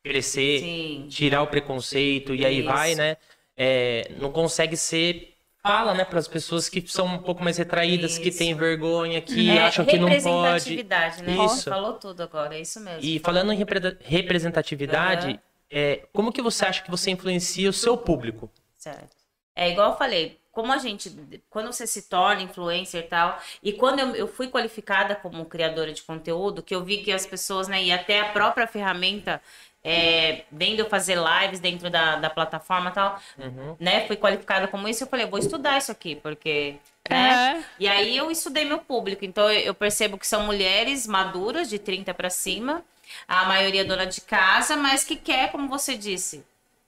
[0.06, 1.08] crescer, Sim.
[1.10, 3.18] tirar o preconceito, e aí vai, né?
[3.58, 5.35] É, não consegue ser.
[5.66, 8.38] Fala, né, para as pessoas que são um pouco mais retraídas, que Isso.
[8.38, 10.14] têm vergonha, que É, acham que não pode.
[10.14, 11.44] representatividade, né?
[11.44, 11.68] Isso.
[11.72, 13.02] Falou tudo agora, é isso mesmo.
[13.02, 15.40] E falando em repre- representatividade, Aham.
[15.72, 18.48] é, como que você acha que você influencia o seu público?
[18.78, 19.16] Certo.
[19.56, 21.12] É igual eu falei, como a gente,
[21.50, 25.92] quando você se torna influencer e tal, e quando eu, eu fui qualificada como criadora
[25.92, 29.42] de conteúdo, que eu vi que as pessoas, né, e até a própria ferramenta,
[29.86, 33.76] é, vendo eu fazer lives dentro da, da plataforma e tal, Uhum.
[33.80, 36.76] né, fui qualificada como isso, eu falei, eu vou estudar isso aqui, porque,
[37.10, 37.64] né, É.
[37.80, 41.78] e aí eu estudei meu público, então eu eu percebo que são mulheres maduras, de
[41.80, 42.84] 30 para cima,
[43.28, 46.44] a maioria dona de casa, mas que quer, como você disse,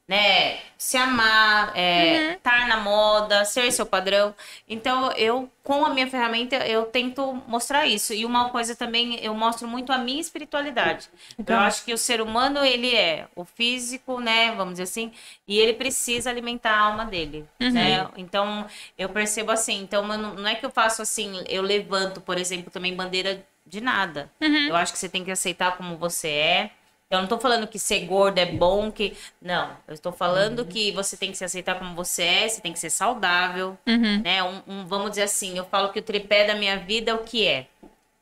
[0.08, 4.34] né, se amar, é, estar na moda, ser seu padrão.
[4.68, 8.14] Então eu, com a minha ferramenta, eu tento mostrar isso.
[8.14, 11.10] E uma coisa também, eu mostro muito a minha espiritualidade.
[11.38, 15.12] Eu acho que o ser humano, ele é o físico, né, vamos dizer assim,
[15.48, 18.08] e ele precisa alimentar a alma dele, né?
[18.16, 18.66] Então
[18.98, 22.38] eu percebo assim, então eu não, não é que eu faço assim, eu levanto, por
[22.38, 24.32] exemplo, também bandeira de nada.
[24.70, 26.72] Eu acho que você tem que aceitar como você é.
[27.10, 29.16] Eu não tô falando que ser gordo é bom, que.
[29.42, 29.78] Não.
[29.88, 32.80] Eu estou falando que você tem que se aceitar como você é, você tem que
[32.80, 33.78] ser saudável.
[33.88, 34.22] Uhum.
[34.22, 34.44] Né?
[34.44, 37.24] Um, um- vamos dizer assim, eu falo que o tripé da minha vida é o
[37.24, 37.68] que é?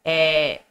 [0.06, 0.62] É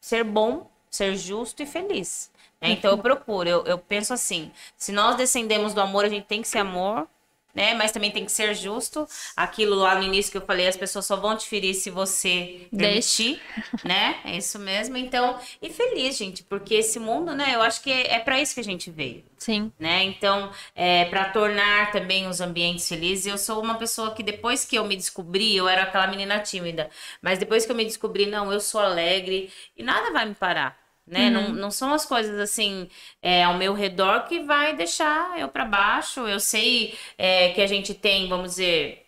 [0.00, 2.30] ser bom, ser justo e feliz.
[2.60, 2.70] né?
[2.70, 6.42] Então eu procuro, eu, eu penso assim: se nós descendemos do amor, a gente tem
[6.42, 7.08] que ser amor.
[7.54, 7.74] Né?
[7.74, 9.06] Mas também tem que ser justo.
[9.36, 12.66] Aquilo lá no início que eu falei, as pessoas só vão te ferir se você
[12.76, 13.40] permitir,
[13.84, 14.16] né?
[14.24, 14.96] É isso mesmo.
[14.96, 17.54] Então, e feliz, gente, porque esse mundo, né?
[17.54, 19.24] Eu acho que é para isso que a gente veio.
[19.38, 19.70] Sim.
[19.78, 20.04] Né?
[20.04, 24.76] Então, é, para tornar também os ambientes felizes, eu sou uma pessoa que depois que
[24.76, 26.88] eu me descobri, eu era aquela menina tímida,
[27.20, 30.83] mas depois que eu me descobri, não, eu sou alegre e nada vai me parar
[31.06, 31.26] né?
[31.26, 31.32] Uhum.
[31.32, 32.88] Não, não são as coisas assim
[33.22, 36.20] é, ao meu redor que vai deixar eu para baixo.
[36.26, 39.06] Eu sei é, que a gente tem, vamos dizer,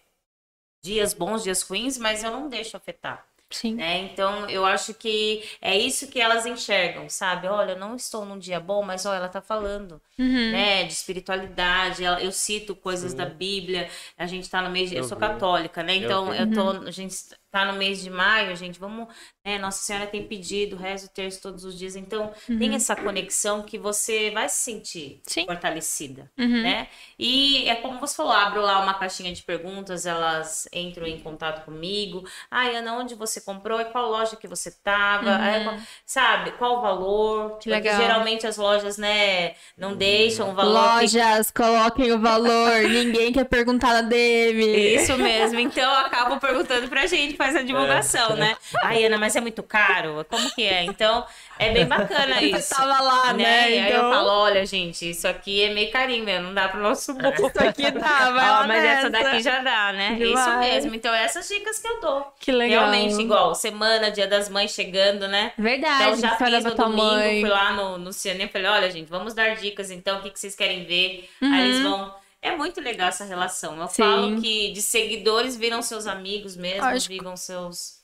[0.82, 3.26] dias bons, dias ruins, mas eu não deixo afetar.
[3.48, 3.74] Sim.
[3.76, 3.98] Né?
[4.00, 7.46] Então, eu acho que é isso que elas enxergam, sabe?
[7.46, 10.50] Olha, eu não estou num dia bom, mas olha, ela tá falando, uhum.
[10.50, 10.84] né?
[10.84, 13.16] De espiritualidade, eu cito coisas Sim.
[13.16, 14.96] da Bíblia, a gente tá no mês de...
[14.96, 15.94] Eu sou católica, né?
[15.94, 16.72] Então, eu, eu tô...
[16.72, 16.88] Uhum.
[16.88, 17.14] A gente
[17.50, 19.08] tá no mês de maio, gente, vamos.
[19.44, 21.96] Né, Nossa Senhora tem pedido, rezo o terço todos os dias.
[21.96, 22.58] Então, uhum.
[22.58, 25.46] tem essa conexão que você vai se sentir Sim.
[25.46, 26.62] fortalecida, uhum.
[26.62, 26.88] né?
[27.18, 31.64] E é como você falou, abro lá uma caixinha de perguntas, elas entram em contato
[31.64, 32.26] comigo.
[32.50, 33.78] Ai, Ana, onde você comprou?
[33.78, 35.30] É qual loja que você tava?
[35.30, 35.80] Uhum.
[36.04, 37.58] sabe, qual o valor?
[37.58, 37.96] Que legal.
[37.96, 41.00] geralmente as lojas, né, não deixam o valor.
[41.00, 41.62] Lojas, que...
[41.62, 42.82] coloquem o valor.
[42.88, 44.94] Ninguém quer perguntar na DM.
[44.94, 45.60] Isso mesmo.
[45.60, 48.36] Então, acabo perguntando pra gente, faz a divulgação, é.
[48.36, 48.56] né?
[48.82, 50.24] Ai, Ana, mas é muito caro?
[50.28, 50.84] Como que é?
[50.84, 51.24] Então,
[51.58, 52.60] é bem bacana isso.
[52.60, 53.42] Você tava lá, né?
[53.42, 53.70] né?
[53.70, 53.84] Então...
[53.84, 54.12] Aí eu então.
[54.12, 57.46] falo, olha, gente, isso aqui é meio carinho mesmo, não dá pro nosso bolso.
[57.46, 58.98] Isso aqui dá, vai Ó, Mas nessa.
[58.98, 60.14] essa daqui já dá, né?
[60.14, 60.46] Demais.
[60.46, 60.94] Isso mesmo.
[60.94, 62.26] Então, essas dicas que eu dou.
[62.38, 62.90] Que legal.
[62.90, 65.52] Realmente, igual, semana, dia das mães chegando, né?
[65.56, 66.02] Verdade.
[66.02, 67.40] Então, já fiz no domingo, mãe.
[67.40, 70.30] fui lá no, no cinema e falei, olha, gente, vamos dar dicas, então, o que,
[70.30, 71.28] que vocês querem ver?
[71.40, 71.52] Uhum.
[71.52, 72.14] Aí eles vão
[72.46, 73.80] é muito legal essa relação.
[73.80, 74.02] Eu Sim.
[74.02, 77.95] falo que de seguidores viram seus amigos mesmo, viram seus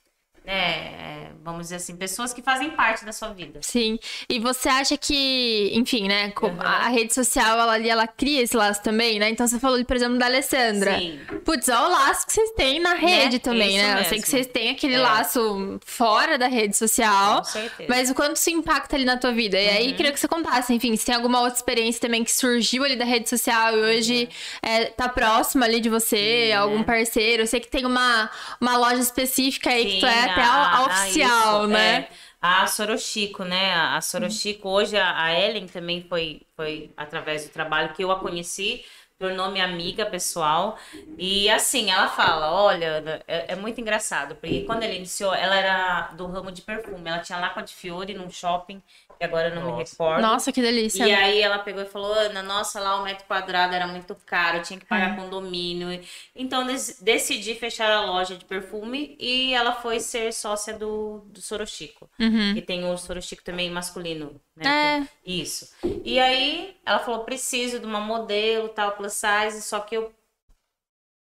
[0.45, 3.61] é, vamos dizer assim, pessoas que fazem parte da sua vida.
[3.63, 3.99] Sim.
[4.29, 6.61] E você acha que, enfim, né, uhum.
[6.61, 9.31] a rede social, ela ali, ela cria esse laço também, né?
[9.31, 10.99] Então você falou, por exemplo, da Alessandra.
[10.99, 11.21] Sim.
[11.45, 13.01] Putz, olha o laço que vocês têm na né?
[13.01, 13.39] rede né?
[13.39, 13.95] também, Isso né?
[13.95, 14.01] Mesmo.
[14.01, 15.01] Eu sei que vocês têm aquele é.
[15.01, 17.39] laço fora da rede social.
[17.39, 17.89] Com certeza.
[17.89, 19.61] Mas o quanto isso impacta ali na tua vida?
[19.61, 19.77] E uhum.
[19.77, 22.97] aí, queria que você contasse, enfim, se tem alguma outra experiência também que surgiu ali
[22.97, 24.29] da rede social e hoje
[24.63, 24.71] uhum.
[24.71, 26.85] é, tá próximo ali de você, Sim, algum né?
[26.85, 27.43] parceiro.
[27.43, 30.77] Eu sei que tem uma, uma loja específica aí Sim, que tu é até a,
[30.77, 31.97] a oficial, isso, né?
[31.97, 32.09] É.
[32.41, 33.73] A Sorochico, né?
[33.73, 38.19] A Sorochico, hoje a, a Ellen também foi, foi através do trabalho que eu a
[38.19, 38.85] conheci,
[39.19, 40.77] tornou minha amiga pessoal.
[41.17, 46.09] E assim, ela fala: olha, é, é, muito engraçado, porque quando ela iniciou, ela era
[46.15, 48.83] do ramo de perfume, ela tinha lá com a de Fiore num shopping
[49.23, 49.77] que agora eu não nossa.
[49.77, 50.21] me recordo.
[50.21, 51.07] Nossa, que delícia.
[51.07, 54.63] E aí ela pegou e falou: Ana, nossa, lá o metro quadrado era muito caro,
[54.63, 55.17] tinha que pagar hum.
[55.17, 56.01] condomínio.
[56.35, 56.67] Então
[57.01, 62.11] decidi fechar a loja de perfume e ela foi ser sócia do, do Sorochico.
[62.19, 62.55] Uhum.
[62.55, 65.07] Que tem o Sorochico também masculino, né?
[65.25, 65.31] É.
[65.31, 65.73] Isso.
[66.05, 70.13] E aí ela falou: preciso de uma modelo, tal, plus size, só que eu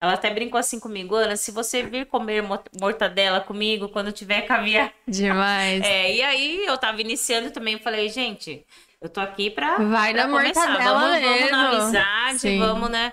[0.00, 2.42] ela até brincou assim comigo, Ana, se você vir comer
[2.78, 4.92] mortadela comigo quando tiver caviar.
[5.08, 5.82] Demais.
[5.82, 8.66] É, e aí eu tava iniciando também, eu falei, gente,
[9.00, 10.68] eu tô aqui pra, Vai pra na começar.
[10.68, 11.34] Mortadela vamos, mesmo.
[11.36, 12.58] vamos na amizade, Sim.
[12.58, 13.12] vamos, né?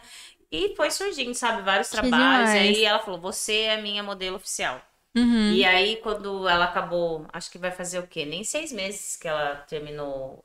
[0.51, 2.49] E foi surgindo, sabe, vários que trabalhos.
[2.49, 2.53] Demais.
[2.55, 4.81] E aí ela falou, você é a minha modelo oficial.
[5.15, 5.51] Uhum.
[5.51, 8.25] E aí, quando ela acabou, acho que vai fazer o quê?
[8.25, 10.41] Nem seis meses que ela terminou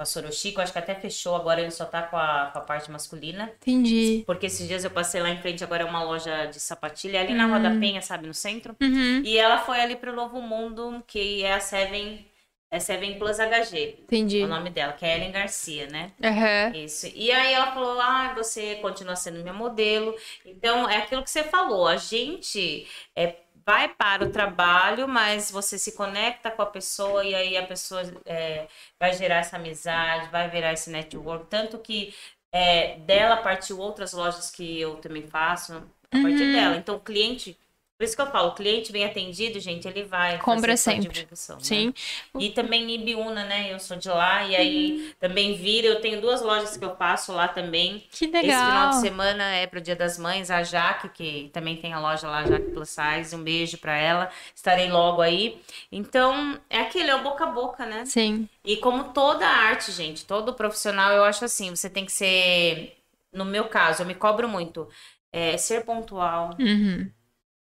[0.00, 2.62] com a Sorochico, acho que até fechou, agora ele só tá com a, com a
[2.62, 3.52] parte masculina.
[3.60, 4.22] Entendi.
[4.26, 7.34] Porque esses dias eu passei lá em frente, agora é uma loja de sapatilha, ali
[7.34, 7.78] na Roda hum.
[7.78, 8.74] Penha, sabe, no centro.
[8.80, 9.20] Uhum.
[9.22, 12.26] E ela foi ali pro Novo Mundo, que é a Seven,
[12.70, 13.98] é Seven Plus HG.
[14.04, 14.42] Entendi.
[14.42, 16.12] O nome dela, que é Ellen Garcia, né?
[16.18, 16.82] Uhum.
[16.82, 17.06] Isso.
[17.14, 20.14] E aí ela falou, ah, você continua sendo minha modelo.
[20.46, 25.78] Então, é aquilo que você falou, a gente é vai para o trabalho, mas você
[25.78, 28.66] se conecta com a pessoa e aí a pessoa é,
[28.98, 31.46] vai gerar essa amizade, vai virar esse network.
[31.46, 32.14] Tanto que
[32.52, 36.52] é, dela partiu outras lojas que eu também faço a partir uhum.
[36.52, 36.76] dela.
[36.76, 37.58] Então o cliente
[38.00, 41.10] por isso que eu falo, o cliente bem atendido, gente, ele vai Compra sempre.
[41.10, 41.56] divulgação.
[41.56, 41.62] Né?
[41.62, 41.86] Sim.
[41.88, 42.44] Né?
[42.44, 43.70] E também Ibiúna, né?
[43.70, 44.42] Eu sou de lá.
[44.42, 45.12] E aí uhum.
[45.20, 45.86] também vira.
[45.86, 48.02] Eu tenho duas lojas que eu passo lá também.
[48.10, 48.42] Que legal.
[48.42, 50.50] Esse final de semana é pro Dia das Mães.
[50.50, 53.36] A Jaque, que também tem a loja lá, Jaque Plus Size.
[53.36, 54.30] Um beijo para ela.
[54.54, 55.60] Estarei logo aí.
[55.92, 58.06] Então, é aquele, é o boca a boca, né?
[58.06, 58.48] Sim.
[58.64, 62.96] E como toda arte, gente, todo profissional, eu acho assim, você tem que ser...
[63.30, 64.88] No meu caso, eu me cobro muito.
[65.30, 66.56] É, ser pontual.
[66.58, 67.10] Uhum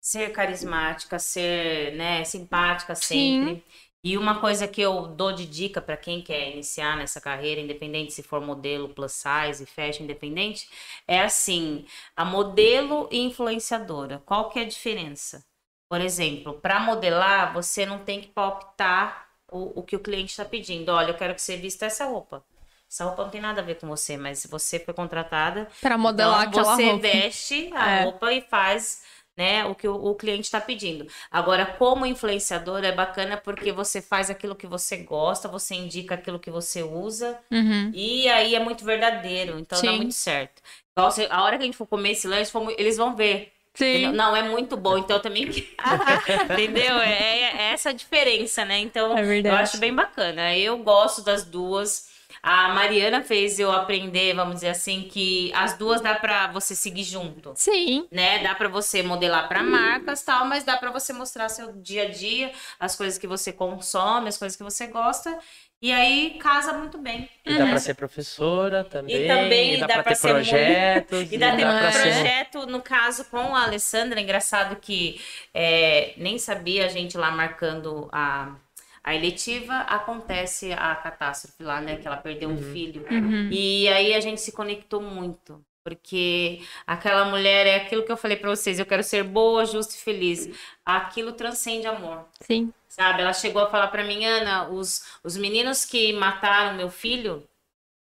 [0.01, 3.57] ser carismática, ser né, simpática sempre.
[3.57, 3.63] Sim.
[4.03, 8.13] E uma coisa que eu dou de dica para quem quer iniciar nessa carreira, independente
[8.13, 10.69] se for modelo plus size, fashion independente,
[11.07, 11.85] é assim:
[12.15, 14.19] a modelo e influenciadora.
[14.25, 15.45] Qual que é a diferença?
[15.89, 20.45] Por exemplo, para modelar, você não tem que optar o, o que o cliente está
[20.45, 20.89] pedindo.
[20.89, 22.45] Olha, eu quero que você vista essa roupa.
[22.89, 26.41] essa roupa não tem nada a ver com você, mas você foi contratada Pra modelar
[26.43, 26.99] então, aquela você roupa.
[26.99, 28.03] veste a É.
[28.03, 29.03] roupa e faz
[29.39, 31.07] né, o que o, o cliente está pedindo.
[31.31, 36.39] Agora, como influenciador, é bacana porque você faz aquilo que você gosta, você indica aquilo
[36.39, 37.89] que você usa, Uhum.
[37.93, 39.97] e aí é muito verdadeiro, então dá Sim.
[39.97, 40.61] muito certo.
[40.91, 43.51] Então, se- a hora que a gente for comer esse lanche, eles vão ver.
[43.73, 44.11] Sim.
[44.13, 45.47] Não, é muito bom, então eu também.
[46.51, 46.99] Entendeu?
[46.99, 48.79] É, é essa a diferença, né?
[48.79, 50.55] Então, É eu acho bem bacana.
[50.57, 52.09] Eu gosto das duas.
[52.41, 57.03] A Mariana fez eu aprender, vamos dizer assim, que as duas dá pra você seguir
[57.03, 57.53] junto.
[57.55, 58.07] Sim.
[58.11, 58.39] Né?
[58.39, 62.09] Dá pra você modelar pra marcas tal, mas dá pra você mostrar seu dia a
[62.09, 65.37] dia, as coisas que você consome, as coisas que você gosta.
[65.81, 67.29] E aí casa muito bem.
[67.45, 67.69] E dá né?
[67.71, 69.15] pra ser professora também.
[69.15, 71.31] E também dá, dá pra pra ter ser muito- projetos.
[71.31, 75.21] E dá ter dá um pra ser- projeto, no caso, com a Alessandra, engraçado que
[75.53, 78.55] é, nem sabia a gente lá marcando a,
[79.03, 81.97] a eletiva, acontece a catástrofe lá, né?
[81.97, 83.05] Que ela perdeu um filho.
[83.09, 83.49] Uhum.
[83.51, 85.63] E aí a gente se conectou muito.
[85.83, 89.95] Porque aquela mulher é aquilo que eu falei pra vocês, eu quero ser boa, justa
[89.95, 90.49] e feliz.
[90.85, 92.25] Aquilo transcende amor.
[92.41, 92.71] Sim.
[92.87, 93.21] Sabe?
[93.21, 97.43] Ela chegou a falar pra mim, Ana, os, os meninos que mataram meu filho,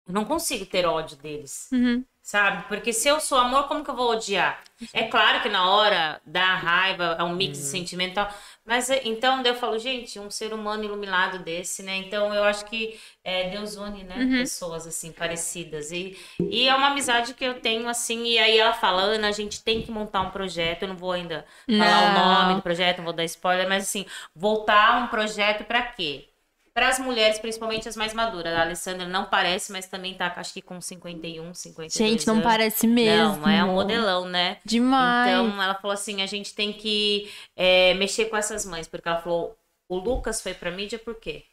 [0.05, 1.69] eu não consigo ter ódio deles.
[1.71, 2.03] Uhum.
[2.21, 2.63] Sabe?
[2.69, 4.63] Porque se eu sou amor, como que eu vou odiar?
[4.93, 8.33] É claro que na hora dá raiva, é um mix de sentimento e tal.
[8.65, 11.97] Mas é- então eu falo, gente, um ser humano iluminado desse, né?
[11.97, 14.15] Então eu acho que é, Deus une, né?
[14.39, 15.91] Pessoas assim, parecidas.
[15.91, 18.23] E, e é uma amizade que eu tenho, assim.
[18.25, 20.83] E aí ela fala, Ana, a gente tem que montar um projeto.
[20.83, 22.41] Eu não vou ainda falar o Não.
[22.43, 26.32] nome do projeto, não vou dar spoiler, mas assim, voltar um projeto pra quê?
[26.73, 28.51] Para as mulheres, principalmente as mais maduras.
[28.53, 32.45] A Alessandra não parece, mas também tá, acho que com 51, 52 Gente, não anos.
[32.45, 33.37] parece mesmo.
[33.37, 34.57] Não, é um modelão, né?
[34.65, 35.29] Demais.
[35.31, 38.87] Então, ela falou assim, a gente tem que é, mexer com essas mães.
[38.87, 39.55] Porque ela falou,
[39.87, 41.45] o Lucas foi pra mídia por quê?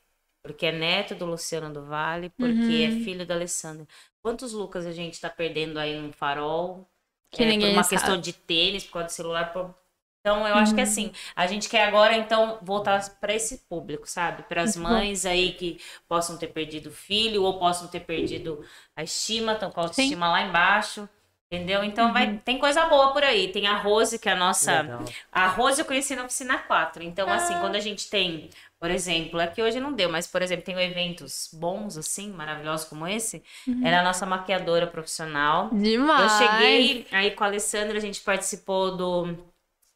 [0.43, 3.01] Porque é neto do Luciano do Vale, porque Uhum.
[3.01, 3.87] é filho da Alessandra.
[4.23, 6.89] Quantos Lucas a gente tá perdendo aí no farol?
[7.31, 7.97] Que é, ninguém por uma sabe.
[7.97, 9.53] questão de tênis, por causa do celular.
[9.53, 9.75] por-
[10.21, 10.87] Então, eu acho que Uhum.
[10.87, 14.43] assim, a gente quer agora, então, voltar para esse público, sabe?
[14.43, 14.83] Para as bom.
[14.83, 18.63] mães aí que possam ter perdido o filho ou possam ter perdido
[18.95, 21.09] a estima, estão com a autoestima lá embaixo.
[21.53, 21.83] Entendeu?
[21.83, 22.13] Então Uhum.
[22.13, 23.49] vai, tem coisa boa por aí.
[23.51, 24.83] Tem a Rose, que é a nossa.
[24.83, 25.05] Legal.
[25.33, 27.03] A Rose eu conheci na oficina 4.
[27.03, 27.59] Então, assim, Ah.
[27.59, 31.49] quando a gente tem, por exemplo, aqui hoje não deu, mas, por exemplo, tem eventos
[31.53, 33.43] bons, assim, maravilhosos como esse.
[33.67, 33.85] Uhum.
[33.85, 35.71] Ela é a nossa maquiadora profissional.
[35.73, 36.23] Demais.
[36.23, 39.37] Eu cheguei aí com a Alessandra, a gente participou do,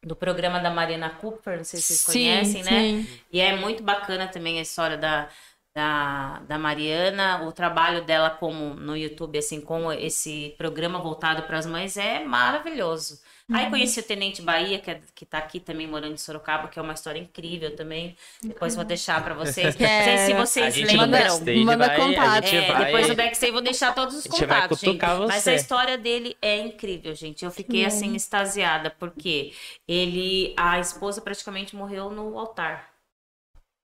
[0.05, 2.81] do programa da Mariana Cooper, não sei se vocês Sim, conhecem, né?
[2.81, 3.21] sim.
[3.33, 5.29] E é muito bacana também a história da,
[5.75, 11.59] da, da Mariana, o trabalho dela como no YouTube, assim, com esse programa voltado para
[11.59, 13.21] as mães é maravilhoso.
[13.51, 13.57] Uhum.
[13.57, 16.79] Aí conheci o Tenente Bahia, que, é, que tá aqui também morando em Sorocaba, que
[16.79, 18.17] é uma história incrível também.
[18.43, 19.77] Depois vou deixar para vocês.
[19.77, 21.65] Não sei se vocês gente no Manda- lembram.
[21.65, 22.45] manda vai, contato.
[22.47, 22.85] É, vai...
[22.87, 24.93] depois do backstage vou deixar todos os contatos, gente.
[24.93, 25.51] cutucar Mas você.
[25.51, 27.45] a história dele é incrível, gente.
[27.45, 29.53] Eu fiquei assim extasiada porque
[29.87, 32.95] ele, a esposa praticamente morreu no altar.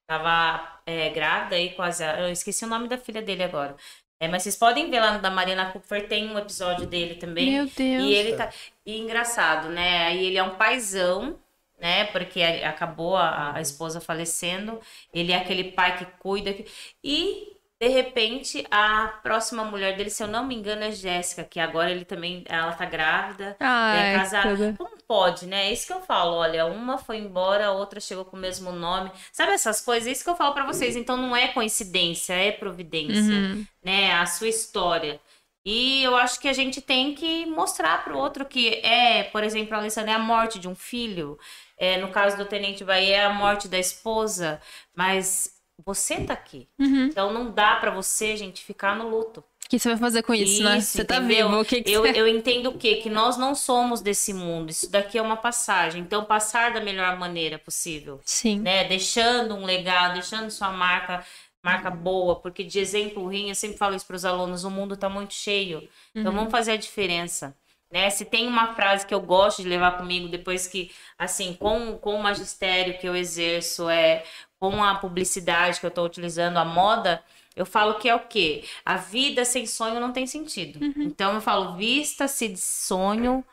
[0.09, 3.77] Tava é, grávida e quase, eu esqueci o nome da filha dele agora.
[4.21, 7.51] É, mas vocês podem ver lá no da Mariana Cooper tem um episódio dele também.
[7.53, 8.05] Meu Deus.
[8.05, 8.51] E ele tá.
[8.85, 10.07] E engraçado, né?
[10.09, 11.39] Aí ele é um paizão,
[11.81, 12.05] né?
[12.05, 14.79] Porque acabou a, a esposa falecendo.
[15.15, 16.53] Ele é aquele pai que cuida.
[16.53, 16.67] que-
[17.03, 17.50] E,
[17.81, 21.91] de repente, a próxima mulher dele, se eu não me engano, é Jéssica, que agora
[21.91, 22.45] ele também.
[22.47, 23.57] Ela tá grávida.
[23.59, 24.51] Ai, é casada.
[24.55, 24.77] tudo.
[24.77, 25.69] Como pode, né?
[25.69, 26.37] É isso que eu falo.
[26.37, 29.11] Olha, uma foi embora, a outra chegou com o mesmo nome.
[29.33, 30.07] Sabe essas coisas?
[30.07, 30.95] É isso que eu falo pra vocês.
[30.95, 33.67] Então não é coincidência, é providência Uhum.
[33.83, 35.19] né, a sua história.
[35.65, 39.43] E eu acho que a gente tem que mostrar para o outro que é, por
[39.45, 41.39] exemplo, a Alessandra é a morte de um filho.
[41.79, 44.61] É, no caso do Tenente Bahia, é a morte da esposa.
[44.95, 46.69] Mas você tá aqui.
[46.79, 47.07] Uhum.
[47.07, 49.41] Então não dá para você, gente, ficar no luto.
[49.41, 50.79] O que você vai fazer com isso, né?
[50.79, 51.49] Isso, Você tá entendeu?
[51.49, 51.61] vivo.
[51.61, 52.21] O que, que Eu, você...
[52.21, 52.97] eu entendo o quê?
[52.97, 54.69] Que nós não somos desse mundo.
[54.71, 56.03] Isso daqui é uma passagem.
[56.03, 58.59] Então, passar da melhor maneira possível Sim.
[58.59, 58.83] né?
[58.85, 61.25] Deixando um legado, deixando sua marca,
[61.63, 64.95] marca boa, porque de exemplo ruim, eu sempre falo isso para os alunos, o mundo
[64.95, 65.89] está muito cheio.
[66.17, 67.55] Então vamos fazer a diferença.
[67.93, 68.09] Né?
[68.11, 72.15] Se tem uma frase que eu gosto de levar comigo depois que, assim, com, com
[72.15, 74.25] o magistério que eu exerço, é
[74.61, 77.25] com a publicidade que eu estou utilizando, a moda,
[77.57, 78.65] eu falo que é o quê?
[78.85, 80.85] A vida sem sonho não tem sentido.
[81.03, 83.45] Então eu falo, vista-se de sonho,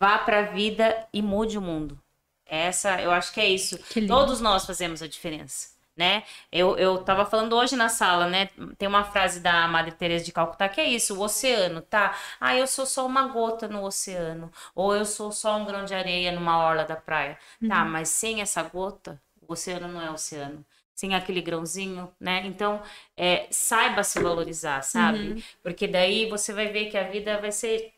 [0.00, 1.98] vá para a vida e mude o mundo.
[2.46, 3.78] Essa, eu acho que é isso.
[3.88, 4.02] Que.
[4.02, 6.24] Todos nós fazemos a diferença, né?
[6.50, 8.48] Eu, eu tava falando hoje na sala, né?
[8.76, 12.16] Tem uma frase da Madre Teresa de Calcutá que é isso, o oceano, tá?
[12.40, 15.94] Ah, eu sou só uma gota no oceano, ou eu sou só um grão de
[15.94, 17.38] areia numa orla da praia.
[17.66, 17.90] Tá, Uhum.
[17.90, 19.20] mas sem essa gota,
[19.50, 20.64] o oceano não é oceano.
[20.94, 22.42] sem aquele grãozinho, né?
[22.46, 22.82] Então,
[23.16, 25.34] é, saiba se valorizar, sabe?
[25.62, 27.92] Porque daí você vai ver que a vida vai ser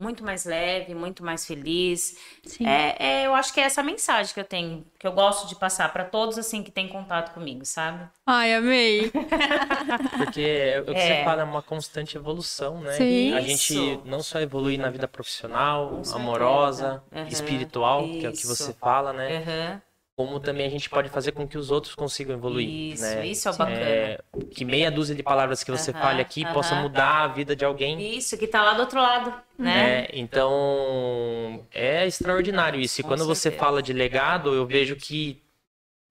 [0.00, 2.16] muito mais leve, muito mais feliz.
[2.46, 2.66] Sim.
[2.66, 5.56] É, é, eu acho que é essa mensagem que eu tenho, que eu gosto de
[5.56, 8.08] passar para todos assim que têm contato comigo, sabe?
[8.26, 9.12] Ai, amei.
[10.16, 11.02] Porque o que É.
[11.02, 12.96] você fala, é uma constante evolução, né?
[12.96, 13.32] Sim.
[13.32, 13.74] A Isso.
[13.80, 17.26] gente não só evolui na vida profissional, amorosa, Aham.
[17.26, 18.46] espiritual, que é o que Isso.
[18.46, 19.36] você fala, né?
[19.36, 19.82] Aham.
[20.20, 23.26] Como também a gente pode fazer com que os outros consigam evoluir, Isso, né?
[23.26, 23.80] isso é o bacana.
[23.80, 26.82] É, que meia dúzia de palavras que você Aham, fale aqui possa aham.
[26.82, 28.18] mudar a vida de alguém.
[28.18, 30.02] Isso, que tá lá do outro lado, né?
[30.02, 30.08] né?
[30.12, 33.00] Então, é extraordinário isso.
[33.00, 35.42] E Com quando você fala de legado, eu vejo que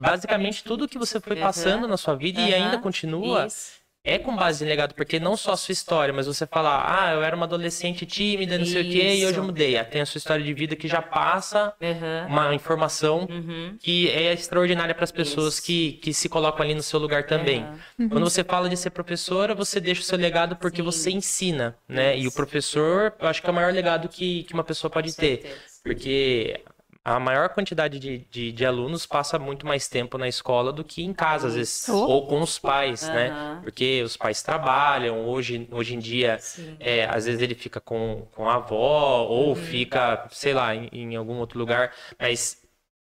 [0.01, 3.78] basicamente tudo que você foi passando na sua vida e ainda continua Isso.
[4.03, 7.13] É com base em legado, porque não só a sua história, mas você falar, ah,
[7.13, 9.43] eu era uma adolescente tímida, não sei o quê, e hoje eu Isso.
[9.43, 9.83] mudei.
[9.85, 12.25] Tem a sua história de vida que já passa Aham.
[12.29, 13.75] uma informação Uhum.
[13.79, 15.63] que é extraordinária para as pessoas Isso.
[15.63, 17.61] que, que se colocam ali no seu lugar também.
[17.63, 18.09] Aham.
[18.09, 20.83] Quando você fala de ser professora, você deixa o seu legado porque Sim.
[20.83, 22.17] você ensina, né?
[22.17, 22.35] E o Isso.
[22.35, 25.57] professor, eu acho que é o maior legado que, que uma pessoa pode ter.
[25.83, 26.61] Porque
[27.03, 31.03] a maior quantidade de, de, de alunos passa muito mais tempo na escola do que
[31.03, 32.05] em casa, às vezes, Oh.
[32.05, 33.29] ou com os pais, né?
[33.29, 33.61] Aham.
[33.63, 36.39] Porque os pais trabalham, hoje, hoje em dia,
[36.79, 39.29] é, às vezes ele fica com, com a avó, Uhum.
[39.49, 42.61] ou fica, sei lá, em, em algum outro lugar, mas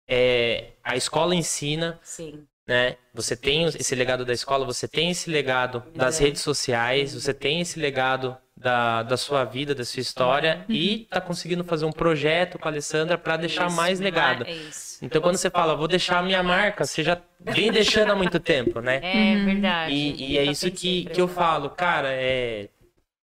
[0.08, 2.46] é, a escola ensina, Sim.
[2.66, 2.96] Né?
[3.14, 7.60] Você tem esse legado da escola, você tem esse legado das redes sociais, você tem
[7.60, 12.58] esse legado da, da sua vida, da sua história, e tá conseguindo fazer um projeto
[12.58, 14.44] com a Alessandra para deixar Isso, mais legado.
[14.46, 15.04] É isso.
[15.04, 18.40] Então, quando você fala, vou deixar a minha marca, você já vem deixando há muito
[18.40, 19.00] tempo, né?
[19.02, 19.94] É verdade.
[19.94, 22.68] E, e é Nunca isso que, que eu falo, cara, é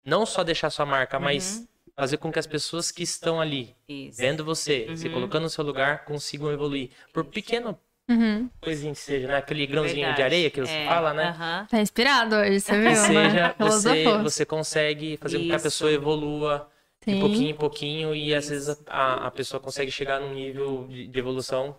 [0.06, 1.68] não só deixar sua marca, mas Uhum.
[1.96, 4.18] fazer com que as pessoas que estão ali, Isso.
[4.18, 5.14] vendo você, se Uhum.
[5.14, 6.90] colocando no seu lugar, consigam evoluir.
[7.14, 7.78] Por pequeno
[8.10, 8.50] Uhum.
[8.60, 9.38] coisinha que seja, né?
[9.38, 10.22] Aquele grãozinho de Verdade.
[10.24, 11.32] areia que você É, fala, né?
[11.70, 12.90] Tá inspirado hoje, você viu?
[12.90, 13.56] Que seja, né?
[13.60, 15.64] você, você consegue fazer com que a Isso.
[15.64, 16.70] pessoa evolua
[17.06, 17.20] de Sim.
[17.20, 21.20] pouquinho em pouquinho e às vezes a, a pessoa consegue chegar num nível de, de
[21.20, 21.76] evolução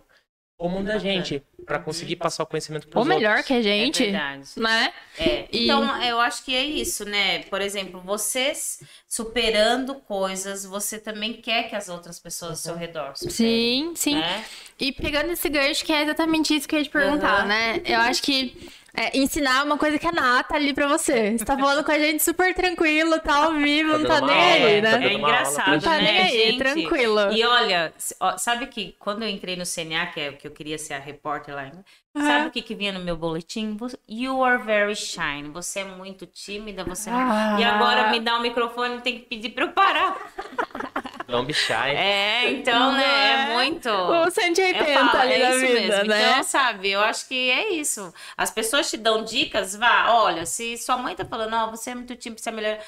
[0.60, 4.02] comum da gente, para conseguir passar o conhecimento para Ou melhor que a É gente,
[4.02, 4.50] verdade.
[4.58, 4.92] né?
[5.16, 7.38] É, E- Então, eu acho que é isso, né?
[7.44, 13.16] Por exemplo, vocês superando coisas, você também quer que as outras pessoas ao seu redor
[13.16, 13.32] superem.
[13.32, 14.14] Sim, sim.
[14.16, 14.44] Né?
[14.78, 17.48] E pegando esse gancho, que é exatamente isso que eu ia te perguntar, Aham.
[17.48, 17.80] né?
[17.84, 18.54] Eu acho que
[18.94, 21.36] é, ensinar é uma coisa que é nata ali pra você.
[21.38, 24.36] Você tá falando com a gente super tranquilo, tá ao vivo, Tá não tá nem
[24.36, 25.06] aula, aí, tá né?
[25.08, 26.58] É engraçado, Não tá né, nem aí, gente?
[26.58, 27.32] tranquilo.
[27.32, 30.50] E olha, ó, sabe que quando eu entrei no CNA, que é o que eu
[30.50, 31.72] queria ser a repórter lá, né?
[32.12, 33.76] sabe o que, que vinha no meu boletim?
[34.08, 35.44] You are very shy.
[35.52, 37.56] Você é muito tímida, você não- Ah.
[37.60, 40.16] E agora me dá o microfone, tem que pedir pra eu parar.
[41.30, 41.72] Don't be shy.
[41.96, 43.04] É, então, né?
[43.04, 43.54] É É.
[43.54, 43.88] muito.
[43.88, 46.04] O 180 Eu falo, ali é da isso vida, mesmo.
[46.08, 46.30] né?
[46.30, 48.12] Então, sabe, eu acho que é isso.
[48.36, 51.94] As pessoas te dão dicas, vá, olha, se sua mãe tá falando, ó, você é
[51.94, 52.78] muito tímido, você é melhor.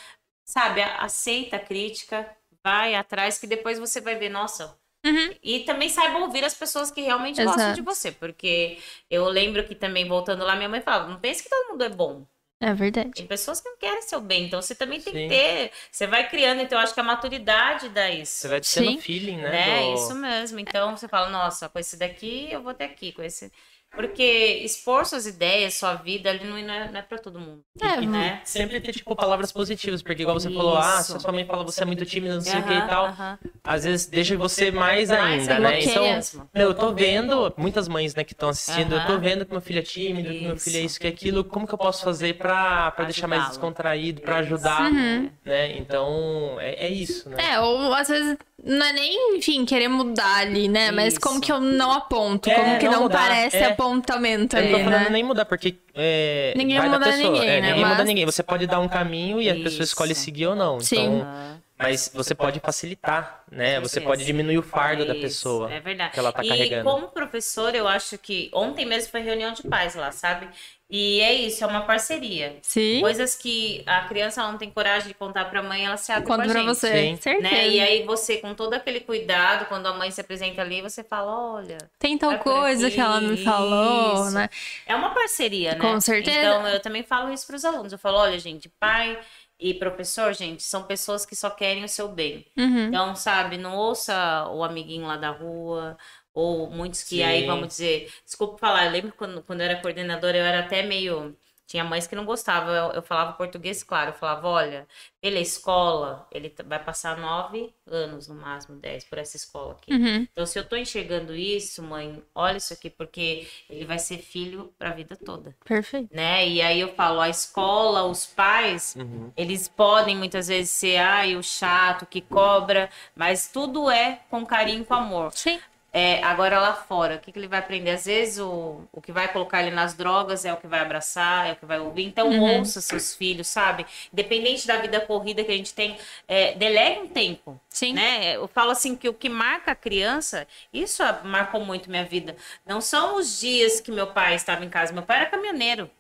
[0.45, 2.28] Sabe, a- aceita a crítica,
[2.64, 4.76] vai atrás, que depois você vai ver, nossa.
[5.05, 5.34] Uhum.
[5.43, 7.74] E também saiba ouvir as pessoas que realmente gostam Exato.
[7.74, 8.12] de você.
[8.12, 8.78] Porque
[9.11, 11.88] eu lembro que também, voltando lá, minha mãe falava, não pense que todo mundo é
[11.88, 12.24] bom.
[12.62, 13.10] É verdade.
[13.10, 15.22] Tem pessoas que não querem seu bem, então você também tem Sim.
[15.28, 15.72] que ter.
[15.90, 18.32] Você vai criando, então eu acho que a maturidade dá isso.
[18.32, 19.00] Você vai tendo Sim.
[19.00, 19.50] feeling, né?
[19.50, 19.80] Né?
[19.90, 20.60] do- Isso mesmo.
[20.60, 23.50] Então você fala, nossa, com esse daqui eu vou ter aqui, com esse.
[23.95, 27.62] Porque expor suas ideias, sua vida, ali não é, não é pra todo mundo.
[27.80, 28.40] É, E né?
[28.45, 31.11] sempre ter, tipo, palavras positivas, porque igual você falou, ah, Isso.
[31.12, 33.07] se a sua mãe fala você é muito tímida, não sei o que e tal,
[33.07, 33.38] aham.
[33.64, 35.82] às vezes deixa você mais ainda, né?
[35.82, 36.49] Então, mesmo.
[36.55, 39.61] meu, eu tô vendo, muitas mães, né, que estão assistindo, eu tô vendo que meu
[39.61, 40.86] filho é tímido, que meu filho é Isso.
[40.86, 44.36] isso, que é aquilo, como que eu posso fazer pra, pra deixar mais descontraído, pra
[44.38, 45.30] ajudar, Uhum.
[45.45, 45.76] né?
[45.76, 47.36] Então, é, é isso, né?
[47.55, 50.90] É, ou às vezes não é nem, enfim, querer mudar ali, né?
[50.90, 51.20] Mas Isso.
[51.20, 52.48] como que eu não aponto?
[52.48, 53.64] É, como que não não, parece é.
[53.66, 55.10] apontamento Eu não tô ali, falando né?
[55.10, 57.32] nem mudar, porque é, Ninguém vai da muda pessoa.
[57.32, 57.68] ninguém, é, né?
[57.68, 58.24] Ninguém muda Mas- ninguém.
[58.26, 59.82] Você pode dar um caminho e a pessoa Isso.
[59.82, 60.80] escolhe seguir ou não.
[60.80, 61.16] Sim.
[61.16, 63.80] Então, mas você pode facilitar, né?
[63.80, 66.12] Você pode diminuir o fardo da Isso, pessoa É verdade.
[66.12, 66.84] que ela tá e carregando.
[66.84, 70.46] como professor, eu acho que ontem mesmo foi reunião de pais lá, sabe?
[70.95, 72.59] E é isso, é uma parceria.
[72.61, 73.01] Sim.
[73.01, 76.36] Coisas que a criança não tem coragem de contar pra mãe, ela se abre Conto
[76.36, 76.66] com a pra gente.
[76.68, 76.88] você.
[76.93, 77.16] Sim.
[77.16, 77.55] Certeza.
[77.55, 77.68] Né?
[77.70, 81.55] E aí você, com todo aquele cuidado, quando a mãe se apresenta ali, você fala,
[81.55, 84.34] olha, Tem tal por coisa que ela me falou, isso.
[84.34, 84.51] né?
[84.86, 85.78] é uma parceria, né?
[85.80, 86.38] Com certeza.
[86.38, 87.90] Então eu também falo isso pros alunos.
[87.90, 89.18] Eu falo, olha, gente, pai
[89.59, 92.45] e professor, gente, são pessoas que só querem o seu bem.
[92.59, 92.88] Uhum.
[92.88, 95.97] Então, sabe, não ouça o amiguinho lá da rua,
[96.35, 97.22] ou muitos que Sim.
[97.22, 100.83] aí, vamos dizer, desculpa falar, eu lembro quando, quando eu era coordenadora, eu era até
[100.83, 102.74] meio Tinha mães que não gostavam.
[102.74, 104.11] Eu, eu falava português, claro.
[104.11, 104.87] Eu falava, olha,
[105.20, 109.93] pela escola, ele vai passar nove anos, no máximo, dez, por essa escola aqui.
[109.93, 110.28] Uhum.
[110.33, 114.74] Então, se eu tô enxergando isso, mãe, olha isso aqui, porque ele vai ser filho
[114.78, 116.11] pra vida toda, Perfeito.
[116.11, 116.49] né?
[116.49, 119.33] E aí eu falo, a escola, os pais, Uhum.
[119.37, 124.83] eles podem muitas vezes ser, ai, o chato que cobra, mas tudo é com carinho
[124.83, 125.33] e com amor.
[125.35, 125.61] Sim.
[125.95, 127.90] É, agora lá fora, o que, que ele vai aprender?
[127.90, 131.47] Às vezes o, o que vai colocar ele nas drogas é o que vai abraçar,
[131.49, 132.05] é o que vai ouvir.
[132.07, 132.59] Então Uhum.
[132.59, 133.84] ouça seus filhos, sabe?
[134.12, 137.61] Independente da vida corrida que a gente tem, é, delegue um tempo.
[137.68, 137.93] Sim.
[137.93, 138.36] Né?
[138.36, 142.36] Eu falo assim que o que marca a criança, isso a- marcou muito minha vida.
[142.64, 145.90] Não são os dias que meu pai estava em casa, meu pai era caminhoneiro,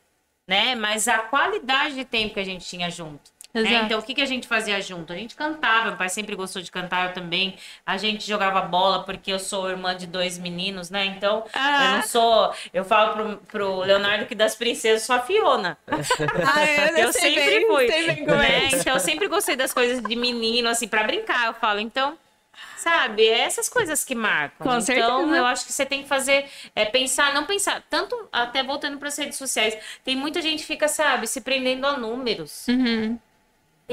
[0.46, 0.74] né?
[0.74, 3.30] Mas a qualidade de tempo que a gente tinha junto.
[3.54, 3.82] Né?
[3.84, 5.12] Então, o que, que a gente fazia junto?
[5.12, 7.56] A gente cantava, meu pai sempre gostou de cantar, eu também.
[7.84, 11.04] A gente jogava bola, porque eu sou irmã de dois meninos, né?
[11.04, 11.96] Então, eu Ah.
[11.96, 12.54] não sou.
[12.72, 15.76] Eu falo pro, pro Leonardo que das princesas sou a Fiona.
[16.54, 17.86] Ah, Eu sei sempre bem, fui.
[17.90, 18.68] é né?
[18.72, 21.80] Então, eu sempre gostei das coisas de menino, assim, pra brincar, eu falo.
[21.80, 22.16] Então,
[22.78, 24.66] sabe, é essas coisas que marcam.
[24.66, 25.36] Com então, certeza.
[25.36, 29.08] eu acho que você tem que fazer, é pensar, não pensar, tanto até voltando para
[29.08, 32.66] as redes sociais, tem muita gente que fica, sabe, se prendendo a números.
[32.68, 33.18] Uhum.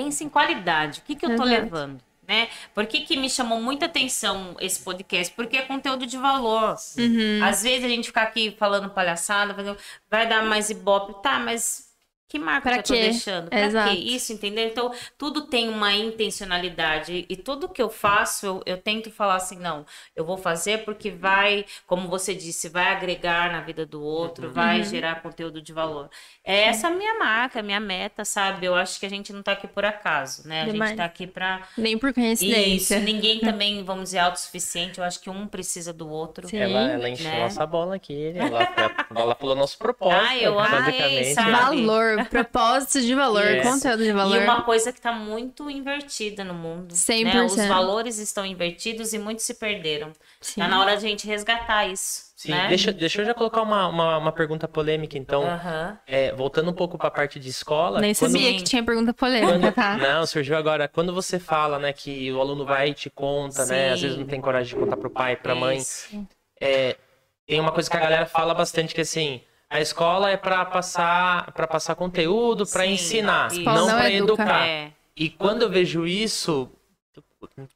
[0.04, 1.00] Pensa em qualidade.
[1.00, 1.62] O que, que eu tô Exato.
[1.62, 2.02] levando?
[2.26, 2.47] Né?
[2.76, 5.34] Por que, que me chamou muita atenção esse podcast?
[5.34, 6.76] Porque é conteúdo de valor.
[6.97, 7.43] Uhum.
[7.43, 9.56] Às vezes a gente ficar aqui falando palhaçada,
[10.10, 11.89] vai dar mais ibope, tá, mas
[12.30, 13.02] que marca Pra que eu tô quê?
[13.02, 13.52] deixando?
[13.52, 13.90] Pra Exato.
[13.90, 13.90] quê?
[14.16, 14.66] Isso, entendeu?
[14.68, 19.58] Então, tudo tem uma intencionalidade e tudo que eu faço, eu, eu tento falar assim,
[19.60, 24.52] não, eu vou fazer porque vai, como você disse, vai agregar na vida do outro,
[24.52, 24.84] vai Uhum.
[24.84, 26.10] gerar conteúdo de valor.
[26.44, 28.66] É essa a minha marca, a minha meta, sabe?
[28.66, 30.64] Eu acho que a gente não tá aqui por acaso, né?
[30.64, 30.92] A Demais.
[30.92, 32.14] gente tá aqui pra Nem por isso.
[32.14, 33.00] coincidência.
[33.00, 35.00] Ninguém também, vamos dizer, é autossuficiente.
[35.00, 36.48] Eu acho que um precisa do outro.
[36.48, 36.58] Sim.
[36.58, 37.40] Ela, ela encheu né?
[37.40, 38.34] nossa bola aqui.
[38.36, 38.74] Ela,
[39.10, 40.30] ela falou nosso propósito.
[40.30, 41.52] Ah, eu amei, sabe?
[41.52, 43.63] Valor, propósito de valor, Yes.
[43.67, 44.41] conteúdo de E valor.
[44.43, 46.93] uma coisa que tá muito invertida no mundo.
[46.93, 47.24] 100%.
[47.34, 47.43] Né?
[47.45, 50.11] Os valores estão invertidos e muitos se perderam.
[50.41, 50.61] Sim.
[50.61, 52.30] Tá na hora de a gente resgatar isso.
[52.36, 52.67] Sim, né?
[52.70, 55.43] deixa, deixa eu já colocar uma, uma, uma pergunta polêmica, então.
[56.07, 57.99] É, voltando um pouco para a parte de escola.
[57.99, 59.97] Nem quando- sabia que tinha pergunta polêmica, quando- tá?
[59.97, 60.88] Não, surgiu agora.
[60.88, 63.89] Quando você fala, né, que o aluno vai e te conta, né?
[63.91, 64.05] Às Sim.
[64.05, 65.80] vezes não tem coragem de contar pro pai, pra mãe.
[65.80, 66.26] Isso.
[66.61, 66.95] É,
[67.45, 71.51] tem uma coisa que a galera fala bastante que assim, a escola é para passar,
[71.51, 73.61] para passar conteúdo, para ensinar, isso.
[73.61, 74.41] não Não para educa.
[74.43, 74.67] educar.
[74.67, 74.91] É.
[75.15, 76.70] E quando eu vejo isso,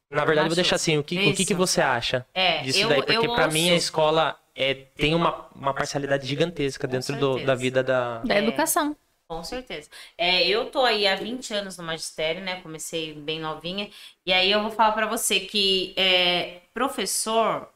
[0.10, 1.56] na verdade eu vou deixar assim, o que, o que, que Isso.
[1.56, 3.02] você acha É, disso eu- daí?
[3.04, 7.84] Porque pra mim a escola é, tem uma, uma parcialidade gigantesca dentro do- da vida
[7.84, 8.20] da...
[8.20, 8.40] Da É.
[8.40, 8.96] educação.
[9.28, 9.90] Com certeza.
[10.18, 12.62] É, eu tô aí há 20 anos no magistério, né?
[12.62, 13.90] Comecei bem novinha.
[14.26, 17.68] E aí eu vou falar pra você que é, professor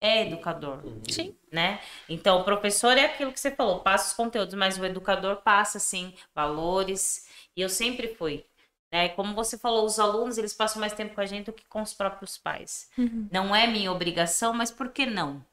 [0.00, 0.82] é educador.
[1.08, 1.34] Sim.
[1.50, 1.80] Né?
[2.08, 5.78] Então, o professor é aquilo que você falou, passa os conteúdos, mas o educador passa,
[5.78, 7.26] sim, valores.
[7.56, 8.44] E eu sempre fui.
[8.92, 9.08] Né?
[9.10, 11.82] Como você falou, os alunos, eles passam mais tempo com a gente do que com
[11.82, 12.90] os próprios pais.
[12.96, 13.28] Uhum.
[13.32, 15.44] Não é minha obrigação, mas por que não?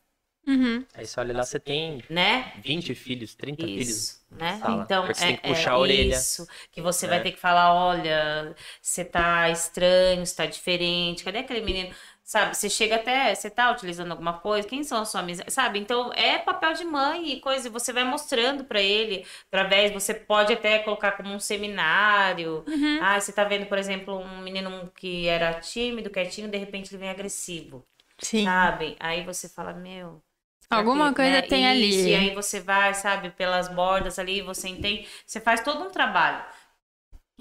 [0.46, 0.86] Uhum.
[0.94, 2.52] Aí você olha lá, você tem Né?
[2.62, 3.88] 20 filhos, 30 filhos.
[3.88, 4.60] Isso, né?
[4.60, 4.84] sala.
[4.84, 6.16] Então, você é, tem que puxar é a orelha.
[6.16, 6.48] isso.
[6.72, 7.14] Que você né?
[7.14, 11.24] vai ter que falar, olha, você tá estranho, você tá diferente.
[11.24, 11.96] Cadê aquele menino?
[12.24, 15.54] Sabe, você chega até, você tá utilizando alguma coisa, quem são as suas amizades?
[15.54, 15.78] Sabe?
[15.78, 20.14] Então, é papel de mãe e coisa, e você vai mostrando pra ele, através, você
[20.14, 22.64] pode até colocar como um seminário.
[22.68, 23.00] Uhum.
[23.02, 27.00] Ah, você tá vendo, por exemplo, um menino que era tímido, quietinho, de repente ele
[27.00, 27.86] vem agressivo,
[28.20, 28.46] Sim.
[28.46, 28.96] sabe?
[29.00, 30.22] Aí você fala, meu,
[30.70, 32.10] Alguma que, coisa né, tem isso, ali.
[32.10, 36.44] E aí você vai, sabe, pelas bordas ali, você entende, você faz todo um trabalho.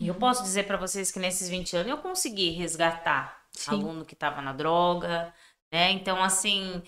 [0.01, 0.09] E Uhum.
[0.09, 3.93] eu posso dizer pra vocês que nesses 20 anos eu consegui resgatar Sim.
[3.93, 5.35] aluno que tava na droga,
[5.73, 5.91] né?
[5.93, 6.83] Então, assim,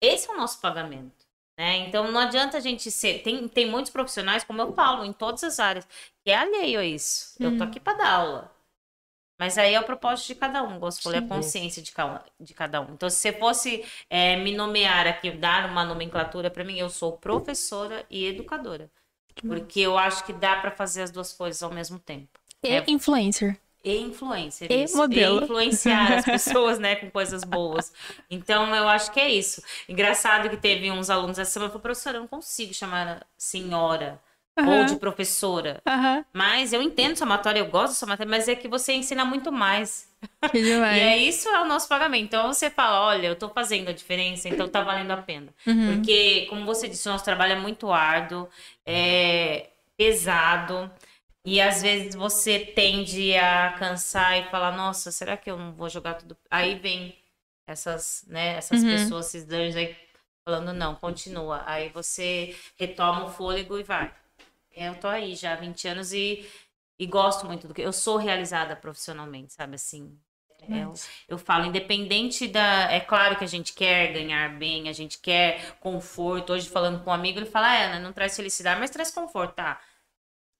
[0.00, 1.26] esse é o nosso pagamento.
[1.58, 1.78] Né?
[1.88, 3.22] Então não adianta a gente ser.
[3.22, 5.86] Tem, tem muitos profissionais, como eu falo, em todas as áreas,
[6.24, 7.38] que é alheio a isso.
[7.42, 7.64] Eu tô Uhum.
[7.64, 8.56] aqui para dar aula.
[9.38, 11.22] Mas aí é o propósito de cada um, gosto de falar, é a Sim.
[11.22, 12.92] consciência de cada, de cada um.
[12.94, 17.18] Então, se você fosse é, me nomear aqui, dar uma nomenclatura para mim, eu sou
[17.18, 18.90] professora e educadora.
[19.46, 22.38] Porque eu acho que dá para fazer as duas coisas ao mesmo tempo.
[22.68, 22.86] E É.
[22.86, 23.60] influencer.
[23.82, 24.70] E influencer.
[24.70, 24.96] E isso.
[24.96, 25.40] modelo.
[25.40, 27.92] E influenciar as pessoas, né, com coisas boas.
[28.30, 29.62] Então, eu acho que é isso.
[29.88, 34.20] Engraçado que teve uns alunos essa semana, falou, professora, eu não consigo chamar senhora
[34.56, 34.84] ou Aham.
[34.84, 35.80] de professora.
[35.86, 36.24] Aham.
[36.32, 39.24] Mas eu entendo sua matéria, eu gosto da sua matéria, mas é que você ensina
[39.24, 40.08] muito mais.
[40.50, 41.00] Que E demais.
[41.00, 42.24] é isso é o nosso pagamento.
[42.24, 45.52] Então você fala, olha, eu tô fazendo a diferença, então tá valendo a pena.
[45.66, 45.96] Uhum.
[45.96, 48.48] Porque, como você disse, o nosso trabalho é muito árduo,
[48.84, 50.90] é pesado.
[51.44, 55.88] E às vezes você tende a cansar e falar, nossa, será que eu não vou
[55.88, 56.36] jogar tudo?
[56.50, 57.16] Aí vem
[57.66, 58.84] essas, né, essas Uhum.
[58.84, 59.96] pessoas, esses anjos aí
[60.44, 61.62] falando, não, continua.
[61.66, 64.14] Aí você retoma o fôlego e vai.
[64.72, 66.48] Eu tô aí já há 20 anos e,
[66.98, 67.82] e gosto muito do que.
[67.82, 70.18] Eu sou realizada profissionalmente, sabe assim?
[70.62, 70.92] É, eu,
[71.28, 72.90] eu falo, independente da.
[72.92, 76.52] É claro que a gente quer ganhar bem, a gente quer conforto.
[76.52, 79.54] Hoje, falando com um amigo, ele fala: ah, Ana, não traz felicidade, mas traz conforto,
[79.54, 79.80] tá?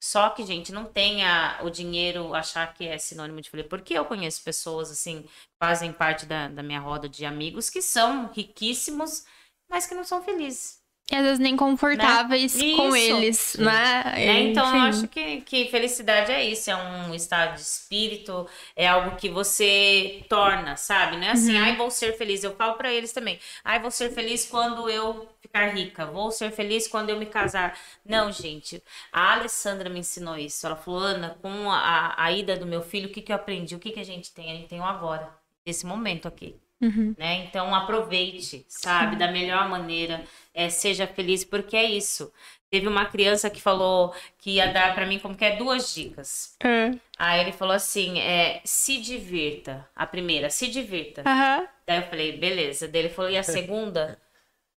[0.03, 3.69] Só que, gente, não tenha o dinheiro achar que é sinônimo de felicidade.
[3.69, 5.29] Porque eu conheço pessoas, assim,
[5.63, 9.25] fazem parte da, da minha roda de amigos que são riquíssimos,
[9.69, 10.80] mas que não são felizes.
[11.11, 12.77] E às vezes nem confortáveis Né?
[12.77, 14.05] com eles, né?
[14.05, 14.43] Né?
[14.51, 14.89] Então, eu Enfim.
[14.89, 18.47] acho que, que felicidade é isso, é um estado de espírito,
[18.77, 21.17] é algo que você torna, sabe?
[21.17, 21.65] Não é assim, Uhum.
[21.65, 22.45] ai, vou ser feliz.
[22.45, 26.53] Eu falo pra eles também, ai, vou ser feliz quando eu ficar rica, vou ser
[26.53, 27.77] feliz quando eu me casar.
[28.05, 28.81] Não, gente,
[29.13, 30.65] a Alessandra me ensinou isso.
[30.65, 33.75] Ela falou, Ana, com a, a ida do meu filho, o que, que eu aprendi?
[33.75, 34.53] O que, que a gente tem?
[34.53, 35.29] A gente tem o agora,
[35.67, 37.15] esse momento aqui Uhum.
[37.19, 37.45] né?
[37.45, 40.25] Então aproveite, sabe, da melhor maneira,
[40.55, 42.33] é, seja feliz, porque é isso.
[42.71, 46.55] Teve uma criança que falou que ia dar pra mim como que é duas dicas.
[46.63, 46.93] É.
[47.19, 49.89] Aí ele falou assim, é, se divirta.
[49.95, 51.23] A primeira, se divirta.
[51.27, 51.67] Aham.
[51.87, 52.87] Daí eu falei, beleza.
[52.87, 54.21] Daí ele falou, e a segunda,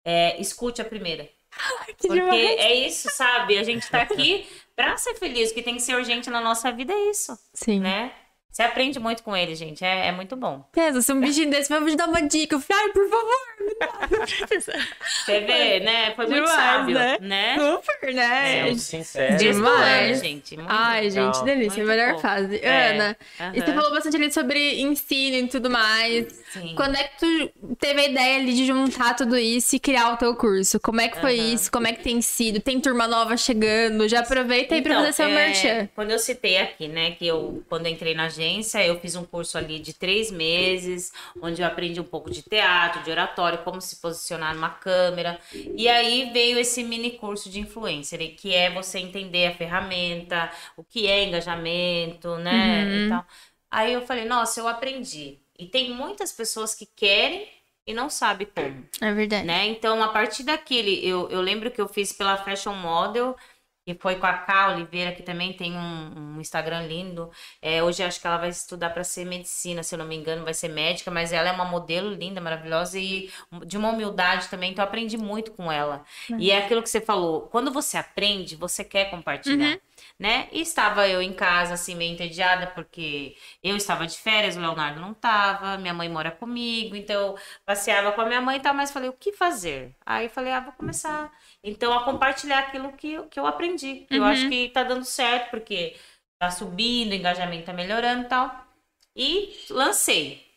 [0.05, 1.29] é, escute a primeira.
[1.99, 2.61] Que Porque demais.
[2.61, 3.59] é isso, sabe?
[3.59, 5.51] A gente tá aqui pra ser feliz.
[5.51, 7.81] O que tem que ser urgente na nossa vida é isso, Sim.
[7.81, 8.11] né?
[8.53, 9.83] Você aprende muito com ele, gente.
[9.83, 10.63] É, é muito bom.
[10.73, 13.33] Pensa, se um bichinho desse vai me dar uma dica, eu falei, ai, por favor,
[15.25, 16.13] Você vê, né?
[16.15, 17.17] Foi muito Demais, sábio, né?
[17.21, 17.57] né?
[17.59, 18.65] super, né?
[18.67, 19.37] Sendo sincero.
[19.39, 20.21] Demais.
[20.21, 20.55] gente.
[20.57, 21.33] Muito Ai, legal.
[21.33, 22.61] gente, delícia, Muito melhor fase.
[22.63, 23.17] É, Ana,
[23.55, 26.27] e você falou bastante ali sobre ensino e tudo mais.
[26.53, 26.75] Sim.
[26.77, 30.17] Quando é que tu teve a ideia ali de juntar tudo isso e criar o
[30.19, 30.79] teu curso?
[30.79, 31.55] Como é que foi Aham.
[31.55, 31.73] isso?
[31.73, 32.61] Como é que tem sido?
[32.61, 34.07] Tem turma nova chegando?
[34.09, 35.89] Já aproveita aí pra Então, fazer seu é, merchan.
[35.95, 38.42] Quando eu citei aqui, né, que eu, quando eu entrei na agência,
[38.87, 43.03] eu fiz um curso ali de três meses, onde eu aprendi um pouco de teatro,
[43.03, 45.39] de oratório, como se posicionar numa câmera.
[45.77, 50.83] E aí veio esse mini curso de influencer, que é você entender a ferramenta, o
[50.85, 53.07] que é engajamento, né, Uhum.
[53.07, 53.27] e tal.
[53.71, 55.39] Aí eu falei, nossa, eu aprendi.
[55.59, 57.47] E tem muitas pessoas que querem
[57.87, 59.45] e não sabem como É verdade.
[59.47, 59.67] né?
[59.67, 63.37] Então, a partir daquele, eu, eu lembro que eu fiz pela Fashion Model,
[63.85, 67.31] que foi com a Ká Oliveira, que também tem um, um Instagram lindo.
[67.61, 70.45] É, hoje acho que ela vai estudar para ser medicina, se eu não me engano,
[70.45, 73.31] vai ser médica, mas ela é uma modelo linda, maravilhosa e
[73.67, 76.05] de uma humildade também, então eu aprendi muito com ela.
[76.39, 79.79] E é aquilo que você falou, quando você aprende, você quer compartilhar.
[80.19, 80.49] Né?
[80.53, 85.01] E estava eu em casa, assim, meio entediada, porque eu estava de férias, o Leonardo
[85.01, 88.73] não estava, minha mãe mora comigo, então eu passeava com a minha mãe e tal,
[88.75, 89.97] mas falei, o que fazer?
[90.07, 91.33] Aí falei, ah, vou começar,
[91.63, 94.07] então, a compartilhar aquilo que, eu- que eu aprendi.
[94.11, 94.25] Eu Uhum.
[94.25, 95.97] acho que tá dando certo, porque
[96.39, 98.67] tá subindo, o engajamento tá melhorando e tal.
[99.17, 100.52] E lancei.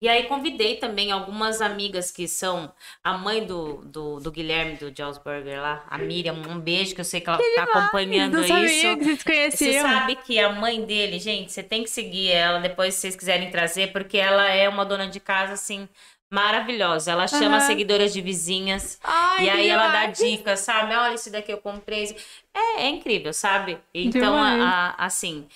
[0.00, 2.72] E aí convidei também algumas amigas que são
[3.02, 7.00] a mãe do, do, do Guilherme, do Jaws Burger lá, a Miriam, um beijo, que
[7.00, 9.24] eu sei que ela tá acompanhando não sabia isso.
[9.24, 12.94] que vocês Você sabe que a mãe dele, gente, você tem que seguir ela depois
[12.94, 15.88] se vocês quiserem trazer, porque ela é uma dona de casa, assim,
[16.30, 17.10] maravilhosa.
[17.12, 19.00] Ela chama as seguidoras de vizinhas.
[19.02, 20.18] Ai, e que aí ela dá demais.
[20.18, 20.94] dicas, sabe?
[20.94, 22.16] Olha, esse daqui eu comprei.
[22.54, 23.78] É, é incrível, sabe?
[23.92, 24.60] Então, Demais.
[24.62, 25.48] a- a- assim,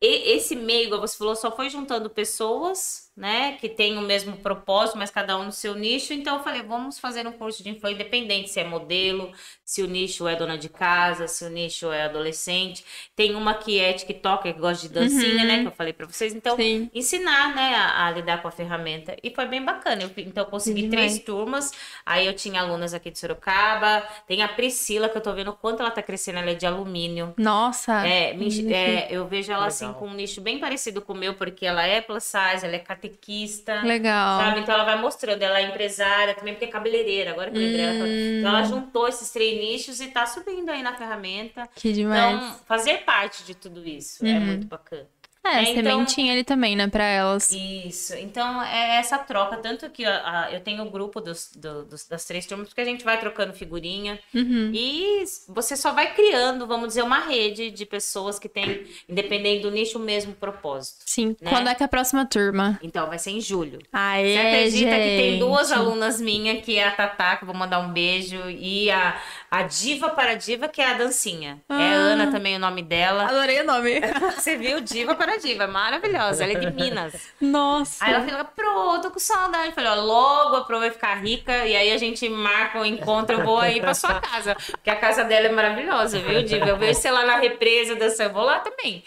[0.00, 4.36] e- esse meio, igual você falou, só foi juntando pessoas, né, que tem o mesmo
[4.38, 6.14] propósito, mas cada um no seu nicho.
[6.14, 9.30] Então, eu falei, vamos fazer um curso de influência independente, se é modelo,
[9.64, 12.84] se o nicho é dona de casa, se o nicho é adolescente.
[13.14, 15.46] Tem uma que é TikToker, que gosta de dancinha, Uhum.
[15.46, 16.34] né, que eu falei pra vocês.
[16.34, 16.90] Então, Sim.
[16.94, 19.14] ensinar, né, a, a lidar com a ferramenta.
[19.22, 20.02] E foi bem bacana.
[20.04, 21.12] Eu, então, eu consegui Demais.
[21.12, 21.70] três turmas.
[22.06, 24.02] Aí eu tinha alunas aqui de Sorocaba.
[24.26, 26.38] Tem a Priscila, que eu tô vendo o quanto ela tá crescendo.
[26.38, 27.34] Ela é de alumínio.
[27.36, 28.06] Nossa.
[28.06, 30.00] É, me- é, eu vejo ela assim Legal.
[30.00, 32.78] com um nicho bem parecido com o meu, porque ela é plus size, ela é
[33.12, 33.82] catequista.
[33.82, 34.40] Legal.
[34.40, 34.60] Sabe?
[34.60, 37.84] Então ela vai mostrando, ela é empresária também, porque é cabeleireira, agora que eu lembrei.
[37.84, 38.38] ela Hum.
[38.38, 41.68] Então ela juntou esses três nichos e tá subindo aí na ferramenta.
[41.74, 42.34] Que demais.
[42.34, 44.40] Então, fazer parte de tudo isso é Uhum.
[44.46, 45.06] muito bacana.
[45.44, 47.50] É, é, então- sementinha ali também, né, pra elas.
[47.50, 48.14] Isso.
[48.16, 49.56] Então, é essa troca.
[49.56, 52.80] Tanto que a- a- eu tenho o grupo dos, do- dos- das três turmas, porque
[52.80, 54.18] a gente vai trocando figurinha.
[54.34, 54.70] Uhum.
[54.72, 59.70] E você só vai criando, vamos dizer, uma rede de pessoas que têm, independente do
[59.70, 61.02] nicho, o mesmo propósito.
[61.06, 61.36] Sim.
[61.40, 61.50] né?
[61.50, 62.78] Quando é que é a próxima turma?
[62.82, 63.78] Então, vai ser em julho.
[63.92, 65.78] Aê, Você acredita que tem duas gente.
[65.78, 69.20] alunas minhas, que é a Tatá, que eu vou mandar um beijo, e a,
[69.50, 71.60] a Diva para Diva, que é a dancinha.
[71.68, 71.92] É Ah.
[72.12, 73.24] Ana também o nome dela.
[73.24, 74.00] Adorei o nome.
[74.38, 74.80] Você viu?
[74.80, 76.44] Diva para Diva, maravilhosa.
[76.44, 77.32] Ela é de Minas.
[77.40, 78.04] Nossa.
[78.04, 79.68] Aí ela fica, pro, tô com saudade.
[79.68, 82.84] Eu falei, ó, logo a Pro vai ficar rica e aí a gente marca o
[82.84, 84.54] encontro, eu vou aí pra sua casa.
[84.54, 86.66] Porque a casa dela é maravilhosa, viu, Diva?
[86.66, 89.04] Eu vejo você lá na represa dançando, eu vou lá também.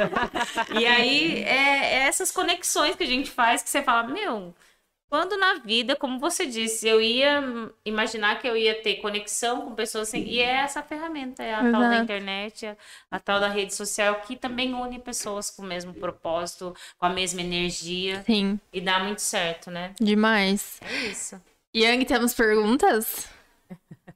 [0.78, 4.54] e aí é, é essas conexões que a gente faz que você fala, meu,
[5.14, 9.72] Quando na vida, como você disse, eu ia imaginar que eu ia ter conexão com
[9.72, 12.02] pessoas assim, e é essa ferramenta, é a tal da Exato.
[12.02, 12.76] internet, a,
[13.12, 17.10] a tal da rede social, que também une pessoas com o mesmo propósito, com a
[17.10, 19.94] mesma energia, Sim, e dá muito certo, né?
[20.00, 20.80] demais.
[20.80, 21.40] É isso.
[21.72, 23.28] Yang, temos perguntas?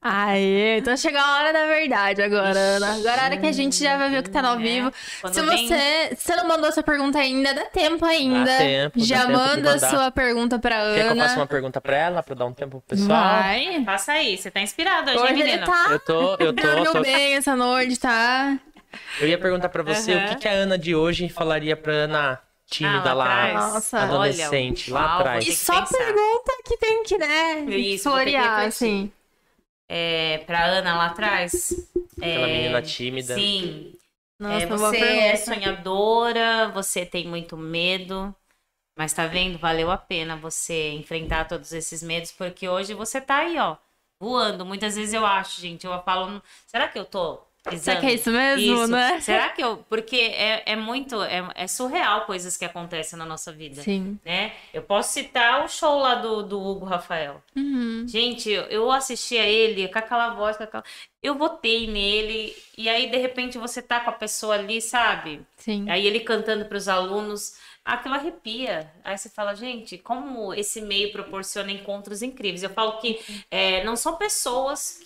[0.01, 2.95] Aê, então chegou a hora da verdade agora, Ana.
[2.95, 4.55] Agora é a hora que a gente já vai ver o que tá no ao
[4.55, 4.59] É.
[4.59, 4.93] vivo.
[5.21, 8.45] Quando Se vem- você, se você não mandou sua pergunta ainda, dá tempo ainda.
[8.45, 10.95] Dá tempo, dá já tempo de manda sua pergunta pra Ana.
[10.95, 13.19] Quer que eu faça uma pergunta pra ela, pra dar um tempo pro pessoal?
[13.19, 13.83] Vai.
[13.85, 15.67] Passa aí, você tá inspirado hoje, Hoje hein, ele menino?
[15.67, 18.57] tá Eu tô, eu tô, dormiu tô- bem essa noite, tá?
[19.21, 20.25] Eu ia perguntar pra você Aham.
[20.25, 22.39] o que, que a Ana de hoje falaria pra Ana
[22.71, 23.53] tímida Ah, lá lá?
[23.73, 23.99] Nossa.
[23.99, 25.47] adolescente, Olha, lá uau, atrás.
[25.47, 25.99] E só pensar.
[25.99, 27.61] pergunta que tem que, né?
[27.77, 29.11] Isso, florear, assim.
[29.89, 31.91] É, pra Ana lá atrás.
[32.17, 33.35] Aquela é, menina tímida.
[33.35, 33.93] Sim,
[34.39, 35.33] Nossa, É, você pergunta.
[35.33, 38.35] é sonhadora, você tem muito medo,
[38.97, 39.59] mas tá vendo?
[39.59, 43.77] Valeu a pena você enfrentar todos esses medos, porque hoje você tá aí, ó,
[44.21, 44.67] voando.
[44.67, 47.43] Muitas vezes eu acho, gente, eu falo, será que eu tô
[47.77, 48.87] Será que é isso mesmo, Isso.
[48.93, 49.21] né?
[49.21, 49.79] Será que eu.
[49.89, 51.23] Porque é, é muito.
[51.23, 53.83] É, é surreal coisas que acontecem na nossa vida.
[53.83, 54.19] Sim.
[54.25, 54.53] Né?
[54.73, 57.43] Eu posso citar o show lá do, do Hugo Rafael.
[57.55, 58.05] Uhum.
[58.09, 60.85] Gente, eu- eu assistia ele com aquela voz, com aquela...
[61.23, 65.41] eu votei nele, e aí de repente você tá com a pessoa ali, sabe?
[65.57, 65.89] Sim.
[65.91, 67.55] Aí ele cantando para os alunos,
[67.85, 68.91] aquilo arrepia.
[69.05, 72.63] Aí você fala, gente, como esse meio proporciona encontros incríveis.
[72.63, 73.19] Eu falo que
[73.51, 75.01] é, não são pessoas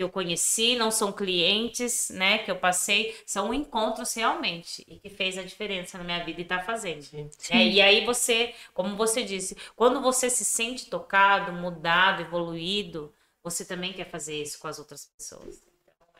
[0.00, 5.10] que eu conheci, não são clientes, né, que eu passei, são encontros realmente e que
[5.10, 7.06] fez a diferença na minha vida e tá fazendo.
[7.50, 13.62] É, e aí você, como você disse, quando você se sente tocado, mudado, evoluído, você
[13.62, 15.62] também quer fazer isso com as outras pessoas.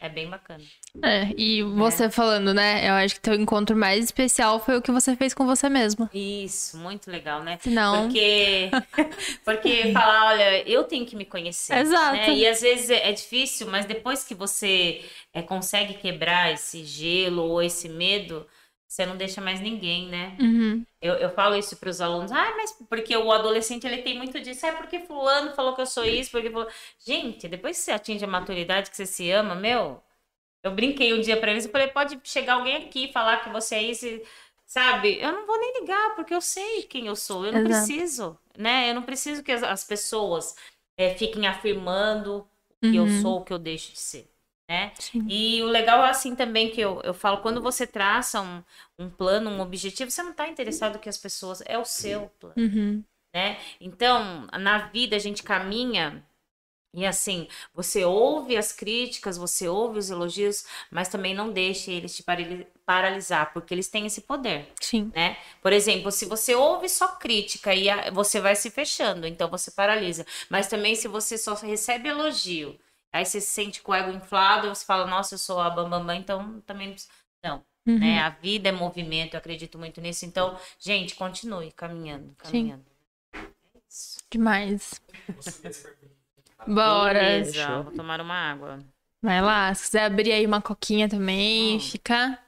[0.01, 0.65] É bem bacana.
[1.05, 2.89] É, e você falando, né?
[2.89, 6.09] Eu acho que teu encontro mais especial foi o que você fez com você mesmo.
[6.15, 7.59] Isso, muito legal, né?
[7.61, 8.05] Senão.
[8.05, 8.71] Porque,
[9.45, 11.77] porque falar, olha, eu tenho que me conhecer.
[11.77, 12.17] Exato.
[12.17, 12.31] né?
[12.33, 15.03] E às vezes é é difícil, mas depois que você
[15.35, 18.47] é, consegue quebrar esse gelo ou esse medo,
[18.91, 20.41] você não deixa mais ninguém, né?
[20.41, 20.87] Uhum.
[21.01, 24.41] Eu, eu falo isso para os alunos, ah, mas porque o adolescente ele tem muito
[24.41, 26.71] disso, é porque fulano falou que eu sou isso, porque fulano...
[26.99, 30.03] Gente, depois que você atinge a maturidade, que você se ama, meu,
[30.63, 33.51] eu brinquei um dia para eles, eu falei, pode chegar alguém aqui e falar que
[33.51, 34.07] você é isso,
[34.67, 35.19] sabe?
[35.21, 37.63] Eu não vou nem ligar, porque eu sei quem eu sou, eu não Exato.
[37.63, 38.91] preciso, né?
[38.91, 40.55] Eu não preciso que as, as pessoas
[40.97, 42.49] eh, fiquem afirmando
[42.87, 43.09] que eu Uhum.
[43.09, 44.30] sou o que eu deixo de ser,
[44.71, 44.93] né?
[45.29, 48.65] E o legal é assim também que eu, eu falo, quando você traça um,
[48.99, 51.63] um plano, um objetivo, você não está interessado que as pessoas.
[51.67, 53.05] É o seu plano, Uhum.
[53.35, 53.59] né?
[53.81, 56.25] Então, na vida a gente caminha
[56.95, 62.17] e assim, você ouve as críticas, você ouve os elogios, mas também não deixe eles
[62.17, 65.13] te parali- paralisar, porque eles têm esse poder Sim.
[65.15, 65.37] né?
[65.63, 70.25] Por exemplo, se você ouve só crítica e você vai se fechando, então você paralisa.
[70.49, 72.79] Mas também se você só recebe elogio,
[73.13, 76.17] aí você se sente com o ego inflado, você fala, nossa, eu sou a bambambam,
[76.17, 77.13] então também não precisa.
[77.43, 77.99] Não, Uhum.
[78.01, 78.21] né?
[78.21, 80.25] A vida é movimento, eu acredito muito nisso.
[80.27, 82.85] Então, gente, continue caminhando, caminhando.
[84.31, 85.01] Demais.
[86.67, 87.21] Bora.
[87.21, 88.79] Beleza, vou tomar uma água.
[89.23, 89.75] Vai lá.
[89.75, 91.81] Se quiser abrir aí uma coquinha também, Hum.
[91.81, 92.39] fica.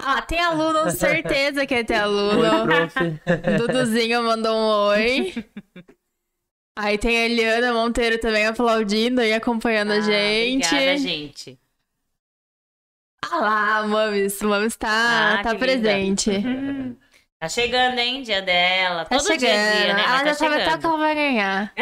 [0.00, 2.62] Ah, tem aluno, certeza que é ter Oi, aluno.
[2.62, 2.94] prof.
[3.58, 5.34] Duduzinho mandou um oi.
[6.80, 10.64] Aí tem a Eliana Monteiro também aplaudindo e acompanhando a Ah, gente.
[10.66, 11.58] Obrigada, gente.
[13.20, 14.40] Ah lá, Mamis.
[14.42, 16.30] Mamis tá, Ah, tá presente.
[17.40, 18.22] Tá chegando, hein?
[18.22, 19.04] Dia dela.
[19.04, 19.38] Tá Todo chegando.
[19.38, 20.00] dia é dia, né?
[20.04, 21.72] Ela Mas já tá sabe até que ela vai ganhar.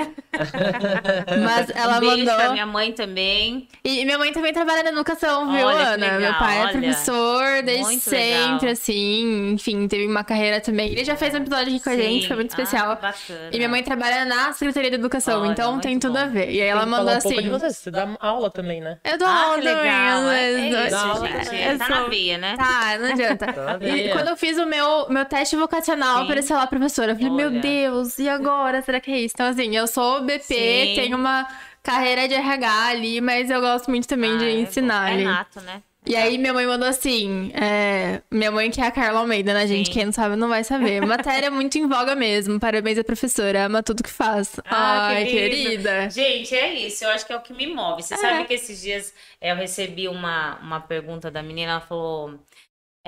[1.42, 2.34] Mas ela um beijo mandou.
[2.36, 3.66] pra minha mãe também.
[3.82, 6.18] E minha mãe também trabalha na educação, viu, Olha Ana?
[6.18, 6.72] Meu pai é olha.
[6.72, 8.72] professor desde Muito sempre, legal.
[8.72, 9.52] assim.
[9.54, 10.90] Enfim, teve uma carreira também.
[10.92, 12.02] Ele já fez um episódio aqui com a Sim.
[12.02, 12.96] gente, foi muito Ah, especial.
[12.96, 13.50] que bacana.
[13.50, 16.18] E minha mãe trabalha na Secretaria de Educação, Olha, então tem tudo bom.
[16.18, 16.50] a ver.
[16.50, 17.42] E aí ela mandou um pouco assim.
[17.42, 17.70] de você.
[17.70, 18.98] Você dá aula também, né?
[19.02, 20.18] Eu dou Ah, aula também, legal.
[20.18, 21.62] às É, é isso, gente.
[21.62, 22.56] Eu Tá sou- na veia, né?
[22.58, 23.46] Tá, não adianta.
[23.54, 26.24] Tá E quando eu fiz o meu, meu teste vocacional, Sim.
[26.24, 27.12] apareceu lá a professora.
[27.12, 27.60] Eu falei, meu Olha.
[27.60, 28.82] Deus, e agora?
[28.82, 29.34] Será que é isso?
[29.36, 30.92] Então, assim, eu sou BP, Sim.
[30.96, 31.46] tenho uma
[31.82, 35.24] carreira de RH ali, mas eu gosto muito também Ah, de é ensinar É ali.
[35.24, 35.82] nato, né?
[36.08, 39.66] E aí minha mãe mandou assim, é, minha mãe que é a Carla Almeida, né,
[39.66, 39.86] gente?
[39.88, 39.92] Sim.
[39.92, 41.00] Quem não sabe não vai saber.
[41.04, 42.60] Matéria muito em voga mesmo.
[42.60, 44.52] Parabéns à professora, ama tudo que faz.
[44.66, 45.62] Ah, Ai, que lindo.
[45.64, 46.08] querida.
[46.10, 47.02] Gente, é isso.
[47.04, 48.04] Eu acho que é o que me move.
[48.04, 48.18] Você É.
[48.18, 51.72] sabe que esses dias é, eu recebi uma, uma pergunta da menina.
[51.72, 52.38] Ela falou: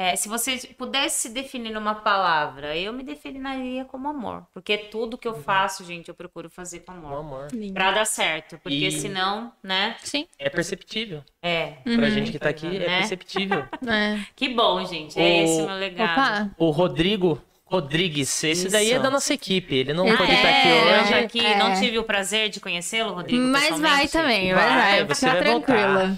[0.00, 4.46] é, se você pudesse se definir numa palavra, eu me definiria como amor.
[4.54, 7.18] Porque tudo que eu faço, gente, eu procuro fazer com amor.
[7.18, 7.48] amor.
[7.52, 7.74] Lindo.
[7.74, 8.58] Pra dar certo.
[8.62, 9.96] Porque E- senão, né?
[10.04, 10.26] Sim.
[10.38, 11.22] É perceptível.
[11.42, 11.72] É.
[11.82, 12.10] Pra Uhum.
[12.10, 12.98] gente que tá aqui, é Né?
[13.00, 13.64] perceptível.
[13.88, 14.24] É.
[14.36, 15.18] Que bom, gente.
[15.18, 16.12] É O- esse o meu legado.
[16.12, 16.50] Opa.
[16.56, 18.42] O Rodrigo Rodrigues.
[18.44, 19.02] Esse daí é Isso.
[19.02, 19.74] da nossa equipe.
[19.74, 21.02] Ele não Ele pode estar aqui é, hoje.
[21.04, 21.56] Hoje aqui É.
[21.58, 23.42] não tive o prazer de conhecê-lo, Rodrigo.
[23.44, 25.04] Mas vai também, Vai, vai, vai.
[25.04, 25.66] você vai voltar.
[25.66, 26.16] tranquila.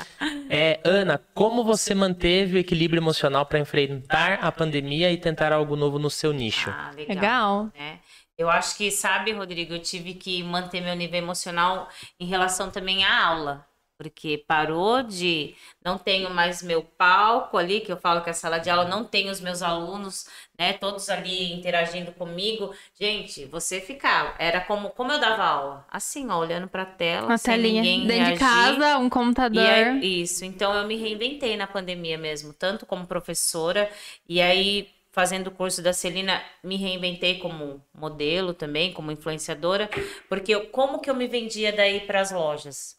[0.49, 5.75] É, Ana, como você manteve o equilíbrio emocional para enfrentar a pandemia e tentar algo
[5.77, 6.71] novo no seu nicho?
[6.71, 7.15] Ah, legal.
[7.15, 7.71] Legal.
[7.79, 7.99] né?
[8.39, 11.89] Eu acho que, sabe, Rodrigo, eu tive que manter meu nível emocional
[12.19, 13.67] em relação também à aula.
[13.99, 15.55] Porque parou de.
[15.85, 18.87] Não tenho mais meu palco ali, que eu falo que é a sala de aula,
[18.87, 20.25] não tenho os meus alunos,
[20.61, 20.75] né?
[20.75, 22.75] Todos ali interagindo comigo.
[22.95, 24.35] Gente, você ficava.
[24.39, 25.87] Era como, como eu dava aula.
[25.91, 27.27] Assim, ó, olhando pra tela.
[27.29, 27.81] Uma telinha.
[27.83, 28.77] ninguém Dentro de reagir.
[28.79, 29.63] casa, um computador.
[29.65, 30.45] Aí, isso.
[30.45, 33.91] Então eu me reinventei na pandemia mesmo, tanto como professora,
[34.29, 39.91] e aí fazendo o curso da Celina, me reinventei como modelo também, como influenciadora,
[40.29, 42.97] porque eu, como que eu me vendia daí para as lojas?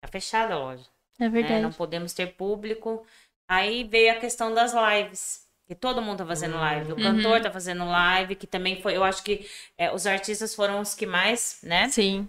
[0.00, 0.84] Tá fechada a loja,
[1.20, 1.28] É né?
[1.28, 1.60] verdade.
[1.62, 3.06] Não podemos ter público.
[3.48, 5.43] Aí veio a questão das lives.
[5.66, 6.92] Que todo mundo tá fazendo live.
[6.92, 8.96] O cantor tá fazendo live, que também foi.
[8.96, 9.48] Eu acho que
[9.78, 11.88] é, os artistas foram os que mais, né?
[11.88, 12.28] Sim.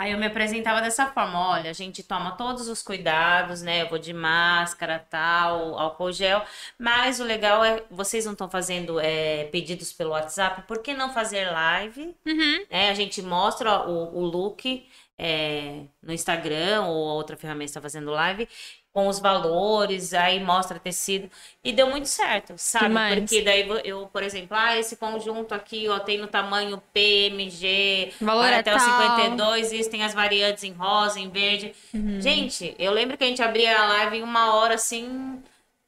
[0.00, 3.82] Aí eu me apresentava dessa forma, olha, a gente toma todos os cuidados, né?
[3.82, 6.42] Eu vou de máscara, tal, álcool gel,
[6.78, 11.12] mas o legal é, vocês não estão fazendo é, pedidos pelo WhatsApp, por que não
[11.12, 12.16] fazer live?
[12.26, 12.64] Uhum.
[12.70, 12.88] né?
[12.88, 14.88] A gente mostra o, o look
[15.22, 18.48] é, no Instagram ou outra ferramenta está fazendo live
[18.90, 21.30] com os valores, aí mostra tecido
[21.62, 22.94] e deu muito certo, sabe?
[23.14, 28.42] Porque daí eu, por exemplo, ah, esse conjunto aqui, ó, tem no tamanho PMG, Valor
[28.42, 29.08] vai é até o tal.
[29.08, 31.72] 52, isso tem as variantes em rosa, em verde.
[31.94, 32.20] Uhum.
[32.20, 35.40] Gente, eu lembro que a gente abria a live em uma hora assim,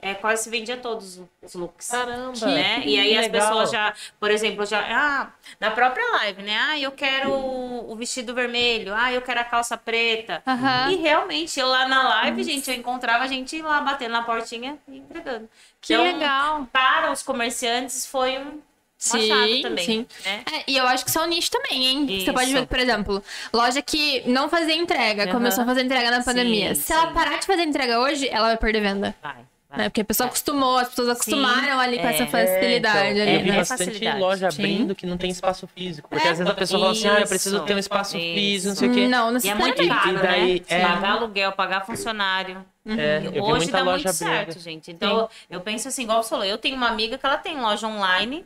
[0.03, 2.47] é, quase se vendia todos os looks Caramba!
[2.47, 2.83] né?
[2.85, 3.41] E aí as legal.
[3.41, 5.31] pessoas já, por exemplo, já, ah,
[5.61, 6.59] na própria live, né?
[6.59, 10.43] Ah, eu quero o, vestido vermelho, ah, eu quero a calça preta.
[10.45, 10.91] Aham.
[10.91, 14.77] E realmente, eu lá na live, gente, eu encontrava a gente lá batendo na portinha
[14.89, 15.49] e entregando.
[15.81, 16.69] Que Então, legal.
[16.73, 18.61] Para os comerciantes foi um
[18.99, 20.07] Sim, também, sim.
[20.25, 20.45] né?
[20.53, 22.07] É, e eu acho que um nicho também, hein?
[22.07, 22.33] Você Isso.
[22.33, 23.23] pode ver, por exemplo,
[23.53, 25.33] loja que não fazia entrega, Aham.
[25.33, 26.75] começou a fazer entrega na Sim, pandemia.
[26.77, 27.15] Se ela sim.
[27.15, 29.15] parar de fazer entrega hoje, ela vai perder venda.
[29.21, 29.52] Vai.
[29.77, 29.89] Né?
[29.89, 32.15] Porque a pessoa acostumou, as pessoas acostumaram ali com é.
[32.15, 33.57] essa facilidade É, então, ali, eu vi né?
[33.57, 34.21] bastante Facilidade.
[34.21, 34.63] loja Sim.
[34.63, 36.09] abrindo que não tem espaço físico.
[36.11, 36.31] Porque É.
[36.31, 37.65] às vezes a pessoa fala assim, ah, eu preciso Isso.
[37.65, 38.35] ter um espaço Isso.
[38.35, 39.09] físico, não sei o quê.
[39.09, 40.65] Não, E é muito caro, E daí, né?
[40.69, 40.81] é.
[40.87, 42.65] Pagar aluguel, pagar funcionário.
[42.87, 44.91] É, eu vi Hoje dá loja muito certo, gente.
[44.91, 47.87] Então, eu penso assim, igual você falou, eu tenho uma amiga que ela tem loja
[47.87, 48.45] online,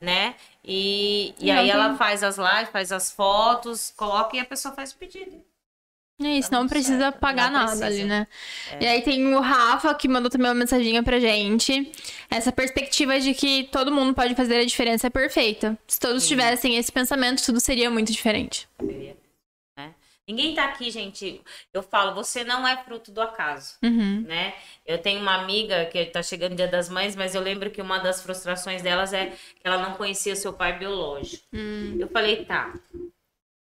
[0.00, 0.34] né?
[0.62, 4.44] E, e Não aí tem- ela faz as lives, faz as fotos, coloca e a
[4.44, 5.42] pessoa faz o pedido.
[6.22, 7.84] É isso, Tá não precisa pagar Não nada precisa.
[7.84, 7.88] É.
[7.88, 8.26] ali, né?
[8.80, 11.90] E aí tem o Rafa que mandou também uma mensaginha pra gente.
[12.30, 15.78] Essa perspectiva de que todo mundo pode fazer a diferença é perfeita.
[15.88, 18.68] Se todos tivessem esse pensamento, tudo seria muito diferente.
[18.80, 19.94] Né?
[20.28, 21.40] Ninguém tá aqui, gente.
[21.72, 23.74] Eu falo, você não é fruto do acaso.
[23.82, 24.20] Uhum.
[24.20, 24.54] né?
[24.86, 27.98] Eu tenho uma amiga que tá chegando Dia das Mães, mas eu lembro que uma
[27.98, 31.44] das frustrações delas é que ela não conhecia seu pai biológico.
[31.52, 31.96] Hum.
[31.98, 32.74] Eu falei, tá.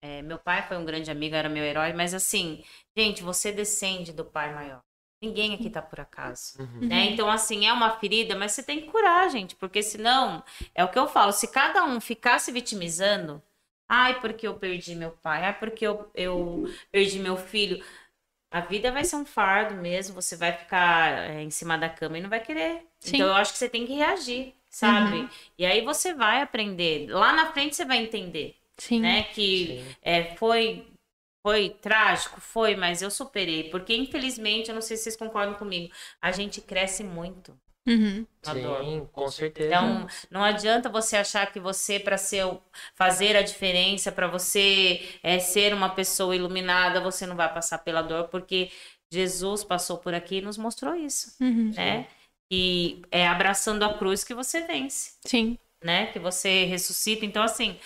[0.07, 2.63] É, meu pai foi um grande amigo, era meu herói, mas assim,
[2.97, 4.83] gente, você descende do pai maior.
[5.23, 6.87] Ninguém aqui tá por acaso, Uhum.
[6.89, 7.07] né?
[7.07, 10.45] Então, assim, é uma ferida, mas você tem que curar, gente, porque senão,
[10.75, 13.43] é o que eu falo, se cada um ficar se vitimizando,
[13.89, 17.83] ai, porque eu perdi meu pai, ai, porque eu, eu perdi meu filho,
[18.51, 22.19] a vida vai ser um fardo mesmo, você vai ficar é, em cima da cama
[22.19, 22.87] e não vai querer.
[23.01, 23.17] Sim.
[23.17, 25.29] Então, eu acho que você tem que reagir, sabe?
[25.59, 27.09] E aí você vai aprender.
[27.11, 29.01] Lá na frente você vai entender Sim.
[29.01, 29.23] né?
[29.25, 30.87] Que é, foi
[31.47, 35.95] foi trágico, foi, mas eu superei, porque infelizmente, eu não sei se vocês concordam comigo,
[36.21, 37.57] a gente cresce muito
[37.87, 38.27] Uhum.
[38.45, 38.85] na dor.
[38.85, 39.69] Sim, com certeza.
[39.69, 42.45] Então, não adianta você achar que você, para ser
[42.97, 48.03] fazer a diferença, para você é, ser uma pessoa iluminada, você não vai passar pela
[48.03, 48.73] dor, porque
[49.13, 51.71] Jesus passou por aqui e nos mostrou isso, Uhum.
[51.77, 52.09] né?
[52.51, 55.57] E é abraçando a cruz que você vence Sim.
[55.83, 56.07] né?
[56.13, 57.25] Que você ressuscita.
[57.25, 57.79] Então, assim,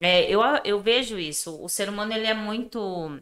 [0.00, 1.62] é, eu, eu vejo isso.
[1.62, 3.20] O ser humano, ele é muito...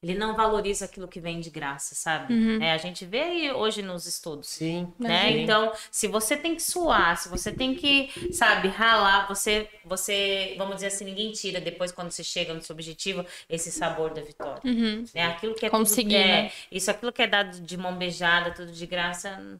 [0.00, 2.32] Ele não valoriza aquilo que vem de graça, sabe?
[2.32, 2.62] Uhum.
[2.62, 4.48] É, a gente vê aí hoje nos estudos.
[4.48, 4.92] Sim.
[4.96, 5.32] Né?
[5.32, 5.38] sim.
[5.40, 10.76] Então, se você tem que suar, se você tem que, sabe, ralar, você, você, vamos
[10.76, 14.62] dizer assim, ninguém tira depois quando você chega no seu objetivo esse sabor da vitória.
[14.64, 15.04] Uhum.
[15.12, 15.24] Né?
[15.24, 16.52] Aquilo que é Conseguir, tudo, é, né?
[16.70, 19.58] isso, aquilo que é dado de mão beijada, tudo de graça,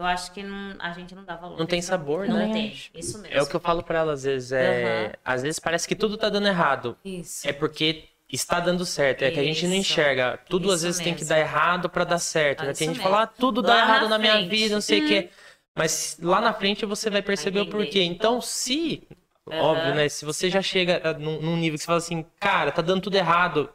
[0.00, 1.58] eu acho que não- a gente não dá valor.
[1.58, 2.52] Não tem sabor, Não né?
[2.52, 3.36] tem, isso mesmo.
[3.36, 4.50] É o que eu falo pra ela às vezes.
[4.52, 5.04] É...
[5.06, 5.12] Aham.
[5.24, 6.96] Às vezes parece que tudo tá dando errado.
[7.04, 7.46] Isso.
[7.48, 9.22] É porque está dando certo.
[9.22, 10.38] É que a gente não enxerga.
[10.48, 11.28] Tudo às Isso vezes tem que mesmo.
[11.34, 12.60] dar errado pra dar certo.
[12.64, 12.72] Né?
[12.72, 14.80] Tem isso gente que fala, ah, tudo Lá dá errado na na minha vida, não
[14.80, 15.30] sei o quê.
[15.74, 18.02] Mas lá na frente você vai perceber o porquê.
[18.02, 19.06] Então, se.
[19.50, 19.60] Aham.
[19.62, 20.08] Óbvio, né?
[20.08, 23.02] Se você já chega ah, num, num nível que você fala assim, cara, tá dando
[23.02, 23.70] tudo errado.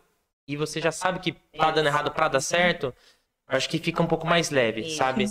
[0.47, 2.93] E você já sabe que tá dando errado pra dar certo.
[3.47, 5.27] Acho que fica um pouco mais leve, Isso, sabe?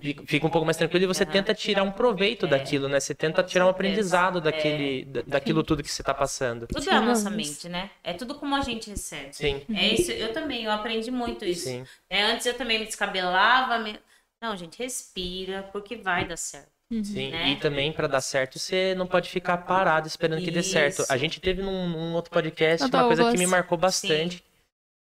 [0.00, 1.32] Fica, fica um pouco mais tranquilo e você Aham.
[1.32, 2.48] tenta tirar um proveito É.
[2.48, 3.00] daquilo, né?
[3.00, 4.40] Você tenta tirar um aprendizado É.
[4.42, 6.66] daquele, da- daquilo tudo que você tá passando.
[6.66, 7.90] Tudo Sim, é a nossa mente, né?
[8.02, 9.32] É tudo como a gente recebe.
[9.32, 11.64] Sim, É isso, eu também, eu aprendi muito isso.
[11.64, 11.84] sim.
[12.10, 13.78] É, antes eu também me descabelava.
[13.78, 13.98] me-
[14.42, 16.68] Não, gente, respira, porque vai dar certo.
[17.02, 17.48] Sim, Né?
[17.52, 21.04] e também pra dar certo, você não pode ficar parado esperando que dê certo.
[21.08, 24.44] A gente teve num, num outro podcast uma coisa que me marcou bastante.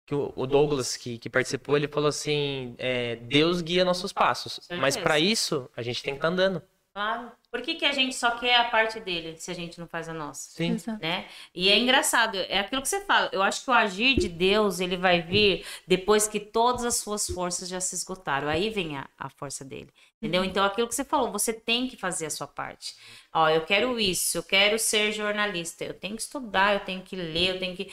[0.05, 4.59] Que o, o Douglas, que, que participou, ele falou assim: é, Deus guia nossos passos.
[4.79, 6.61] Mas pra isso, a gente tem que estar andando.
[6.95, 7.29] Claro.
[7.51, 10.07] Por que, que a gente só quer a parte dele se a gente não faz
[10.07, 10.51] a nossa?
[10.51, 10.77] Sim.
[11.01, 11.27] Né?
[11.53, 13.29] E é engraçado, é aquilo que você fala.
[13.33, 17.27] Eu acho que o agir de Deus, ele vai vir depois que todas as suas
[17.27, 18.47] forças já se esgotaram.
[18.47, 19.89] Aí vem a, a força dele.
[20.21, 20.45] Entendeu?
[20.45, 22.95] Então, aquilo que você falou, você tem que fazer a sua parte.
[23.33, 27.17] Ó, eu quero isso, eu quero ser jornalista, eu tenho que estudar, eu tenho que
[27.17, 27.91] ler, eu tenho que.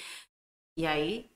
[0.76, 1.28] E aí,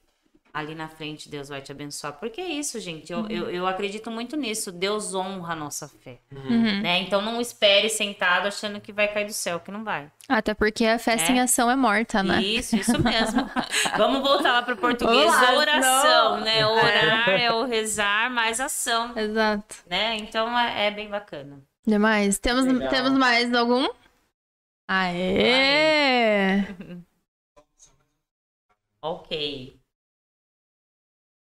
[0.57, 2.15] ali na frente, Deus vai te abençoar.
[2.15, 3.13] Porque é isso, gente.
[3.13, 4.73] Eu, eu, eu acredito muito nisso.
[4.73, 6.19] Deus honra a nossa fé.
[6.33, 6.81] Uhum.
[6.81, 7.01] Né?
[7.03, 10.11] Então, não espere sentado achando que vai cair do céu, que não vai.
[10.27, 11.43] Até porque a fé sem É.
[11.43, 12.41] ação é morta, né?
[12.43, 13.49] Isso, isso mesmo.
[13.99, 15.25] Vamos voltar lá pro português.
[15.31, 16.67] Vamos lá, Oração, senão- né?
[16.67, 19.77] Orar é o rezar mais ação, Exato.
[19.87, 20.17] né?
[20.17, 21.61] Então é, é bem bacana.
[21.87, 22.39] Demais.
[22.39, 22.89] Temos, Legal.
[22.89, 23.87] temos mais algum?
[24.89, 26.63] Aê!
[29.03, 29.76] Ok.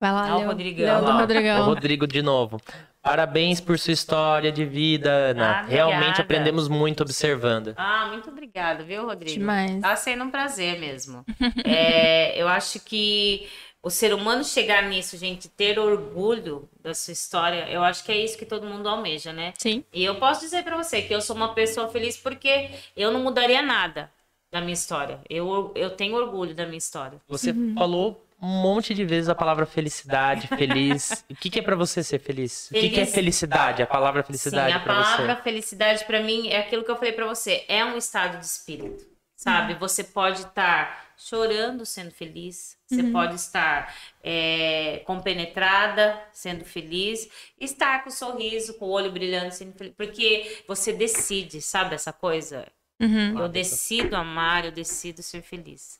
[0.04, 0.48] Vai lá, Ah, o Leo.
[0.48, 0.86] Rodrigão.
[1.02, 1.62] Leo do Rodrigão.
[1.62, 2.60] O Rodrigo de novo.
[3.02, 5.60] Parabéns por sua história de vida, Ana.
[5.60, 7.74] Ah, Realmente aprendemos muito observando.
[7.78, 9.40] Ah, muito obrigada, viu, Rodrigo?
[9.40, 9.80] Demais.
[9.80, 11.24] Tá sendo um prazer mesmo.
[11.66, 13.48] É, eu acho que
[13.82, 18.18] o ser humano chegar nisso, gente, ter orgulho da sua história, eu acho que é
[18.18, 19.54] isso que todo mundo almeja, né?
[19.58, 19.86] Sim.
[19.94, 23.22] E eu posso dizer pra você que eu sou uma pessoa feliz porque eu não
[23.24, 24.10] mudaria nada
[24.52, 25.20] da minha história.
[25.30, 27.20] Eu, eu tenho orgulho da minha história.
[27.30, 27.74] Você Uhum.
[27.78, 31.24] falou um monte de vezes a palavra felicidade, feliz.
[31.32, 32.70] o que, que é pra você ser feliz?
[32.72, 33.14] O que, que é Feliz.
[33.16, 33.82] felicidade?
[33.82, 35.42] A palavra felicidade Sim, a pra palavra você?
[35.44, 39.06] felicidade pra mim é aquilo que eu falei pra você, é um estado de espírito,
[39.34, 39.76] sabe?
[39.76, 48.10] Você pode estar chorando sendo feliz, você pode estar é, compenetrada sendo feliz, estar com
[48.10, 52.68] um sorriso, com o olho brilhando sendo feliz, porque você decide, sabe essa coisa?
[53.00, 53.40] Uhum.
[53.40, 55.98] Eu decido amar, eu decido ser feliz.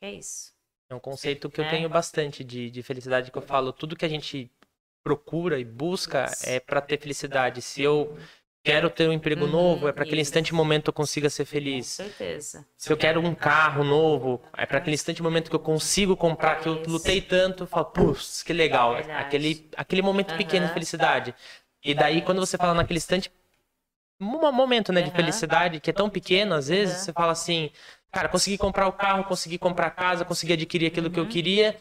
[0.00, 0.51] É isso.
[0.92, 1.70] É um conceito que eu É.
[1.70, 4.50] tenho bastante de, de felicidade, que eu falo, tudo que a gente
[5.02, 7.62] procura e busca é pra ter felicidade.
[7.62, 8.14] Se eu
[8.62, 11.50] quero ter um emprego Uhum, novo, é para aquele instante momento eu consiga ser Com
[11.50, 11.96] feliz.
[11.96, 12.66] certeza.
[12.76, 16.60] Se eu quero um carro novo, é para aquele instante momento que eu consigo comprar,
[16.60, 18.94] que eu lutei tanto, eu falo, putz, que legal.
[18.96, 19.20] Verdade.
[19.26, 21.34] Aquele, aquele momento pequeno de felicidade.
[21.82, 23.32] E daí, quando você fala naquele instante,
[24.20, 27.70] um momento, né, de felicidade, que é tão pequeno, às vezes, você fala assim,
[28.12, 31.28] cara, consegui comprar o carro, consegui comprar a casa, consegui adquirir aquilo que eu Uhum.
[31.30, 31.76] queria.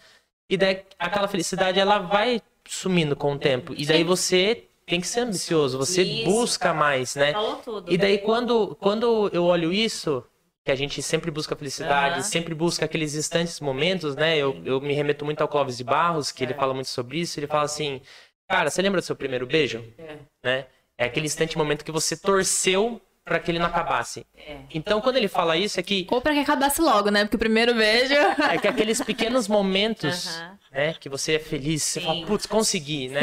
[0.50, 3.74] E daí, aquela felicidade, ela vai sumindo com o tempo.
[3.78, 6.24] E daí você tem que ser ambicioso, você Isso.
[6.24, 7.34] busca mais, né?
[7.34, 7.92] Falou tudo.
[7.92, 10.24] E daí, quando, quando eu olho isso,
[10.66, 12.24] que a gente sempre busca felicidade, Aham.
[12.24, 14.38] sempre busca aqueles instantes, momentos, né?
[14.38, 16.56] Eu, eu me remeto muito ao Clóvis de Barros, que ele É.
[16.56, 17.40] fala muito sobre isso.
[17.40, 18.02] Ele fala assim,
[18.50, 19.84] cara, você lembra do seu primeiro beijo?
[19.98, 20.18] É.
[20.44, 20.66] Né?
[20.98, 24.26] É aquele instante, momento que você torceu para que ele não acabasse.
[24.36, 24.58] É.
[24.74, 27.24] Então, quando ele fala isso, é que, Ou pra que acabasse logo, né?
[27.24, 28.14] Porque o primeiro beijo.
[28.14, 30.60] é que aqueles pequenos momentos, Aham.
[30.72, 30.94] né?
[31.00, 32.06] Que você é feliz, você Sim.
[32.06, 33.20] fala, putz, consegui, né?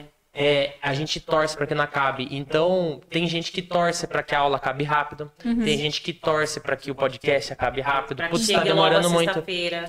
[0.00, 0.08] Sim.
[0.34, 0.74] É.
[0.80, 2.26] a gente torce para que não acabe.
[2.30, 5.30] Então, tem gente que torce para que a aula acabe rápido.
[5.38, 8.16] Tem gente que torce para que o podcast acabe rápido.
[8.16, 9.44] Pra Putz, chegue tá demorando muito.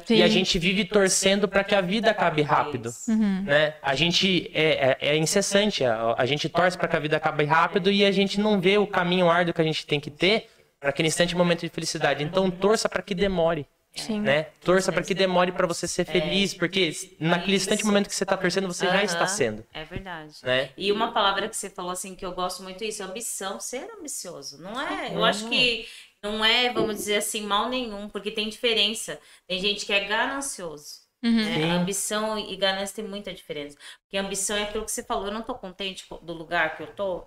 [0.09, 2.89] E a gente vive torcendo para que a vida acabe rápido.
[2.89, 3.11] Isso.
[3.15, 3.75] Né?
[3.81, 5.83] A gente é, é, é incessante.
[5.83, 8.77] A, a gente torce para que a vida acabe rápido e a gente não vê
[8.77, 12.23] o caminho árduo que a gente tem que ter para aquele instante momento de felicidade.
[12.23, 13.65] Então, torça para que demore.
[13.95, 14.21] Sim.
[14.21, 14.43] Né?
[14.63, 18.35] Torça para que demore para você ser feliz, porque naquele instante momento que você tá
[18.37, 19.05] torcendo, você já Aham.
[19.05, 20.35] está sendo, É verdade.
[20.43, 20.69] né?
[20.77, 24.61] E uma palavra que você falou assim que eu gosto muito isso, ambição, ser ambicioso.
[24.61, 25.87] Não é, eu acho que
[26.21, 29.19] não é, vamos dizer assim, mal nenhum, porque tem diferença.
[29.47, 31.03] Tem gente que é ganancioso.
[31.23, 31.35] Uhum.
[31.35, 31.71] né?
[31.71, 33.77] Ambição e ganância tem muita diferença.
[34.01, 36.75] Porque a ambição é aquilo que você falou, eu não tô contente co- do lugar
[36.75, 37.25] que eu tô,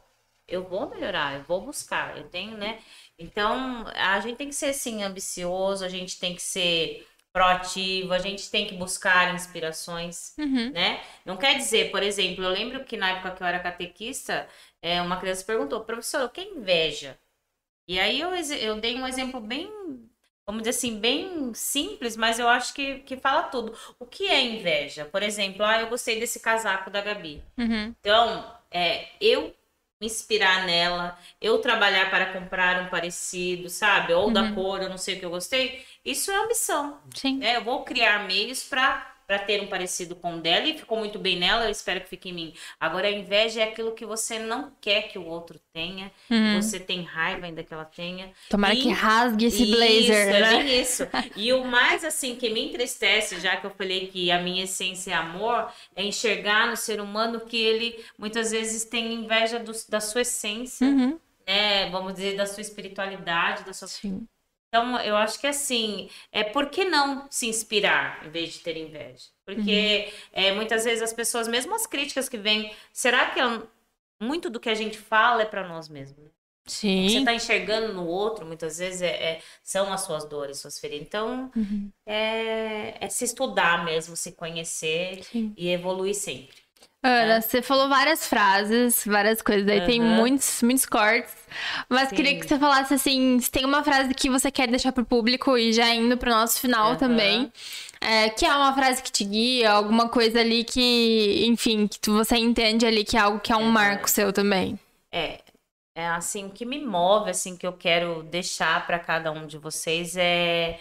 [0.48, 2.80] eu vou melhorar, eu vou buscar, eu tenho, né?
[3.18, 8.18] Então, a gente tem que ser assim ambicioso, a gente tem que ser proativo, a
[8.18, 10.70] gente tem que buscar inspirações Uhum.
[10.72, 11.02] né?
[11.24, 14.48] Não quer dizer, por exemplo, eu lembro que na época que eu era catequista,
[14.82, 17.18] é, uma criança perguntou, professor, o que é inveja?
[17.88, 19.70] E aí eu, eu dei um exemplo bem,
[20.46, 23.76] vamos dizer assim, bem simples, mas eu acho que, que fala tudo.
[23.98, 25.04] O que é inveja?
[25.04, 27.42] Por exemplo, ah, eu gostei desse casaco da Gabi.
[27.58, 27.94] Uhum.
[28.00, 29.54] Então, é, eu
[30.00, 34.12] me inspirar nela, eu trabalhar para comprar um parecido, sabe?
[34.12, 34.54] Ou da Uhum.
[34.54, 35.84] cor, eu não sei o que eu gostei.
[36.04, 37.40] Isso é ambição Sim.
[37.40, 37.56] né?
[37.56, 41.18] Eu vou criar meios para para ter um parecido com o dela e ficou muito
[41.18, 42.54] bem nela, eu espero que fique em mim.
[42.78, 46.60] Agora, a inveja é aquilo que você não quer que o outro tenha, Uhum.
[46.60, 48.32] você tem raiva ainda que ela tenha.
[48.48, 50.48] Tomara E- que rasgue esse isso, blazer, é né?
[50.62, 51.02] bem isso.
[51.34, 55.10] E o mais assim que me entristece, já que eu falei que a minha essência
[55.12, 60.00] é amor, é enxergar no ser humano que ele muitas vezes tem inveja do- da
[60.00, 61.18] sua essência, Uhum.
[61.46, 61.88] né?
[61.90, 64.26] Vamos dizer, da sua espiritualidade, da sua Sim.
[64.76, 68.76] Então, eu acho que assim, é por que não se inspirar em vez de ter
[68.76, 69.26] inveja?
[69.44, 73.62] Porque é, muitas vezes as pessoas, mesmo as críticas que vêm, será que é-
[74.20, 76.18] muito do que a gente fala é para nós mesmos?
[76.18, 76.30] né?
[76.66, 77.18] Você Sim.
[77.18, 81.06] está enxergando no outro, muitas vezes é, é- são as suas dores, suas feridas.
[81.06, 81.90] Então, Uhum.
[82.06, 85.54] é, é se estudar mesmo, se conhecer Sim.
[85.56, 86.65] e evoluir sempre.
[87.06, 90.14] Ana, você falou várias frases, várias coisas, aí tem Aham.
[90.16, 91.34] muitos, muitos cortes.
[91.88, 92.16] Mas Sim.
[92.16, 95.56] queria que você falasse assim, se tem uma frase que você quer deixar pro público
[95.56, 96.96] e já indo pro nosso final Aham.
[96.96, 97.52] também.
[98.00, 102.12] é, que é uma frase que te guia, alguma coisa ali que, enfim, que tu-
[102.12, 103.72] você entende ali que é algo que é um Aham.
[103.72, 104.78] marco seu também.
[105.12, 105.42] É,
[105.94, 109.58] é assim, o que me move, assim, que eu quero deixar para cada um de
[109.58, 110.80] vocês é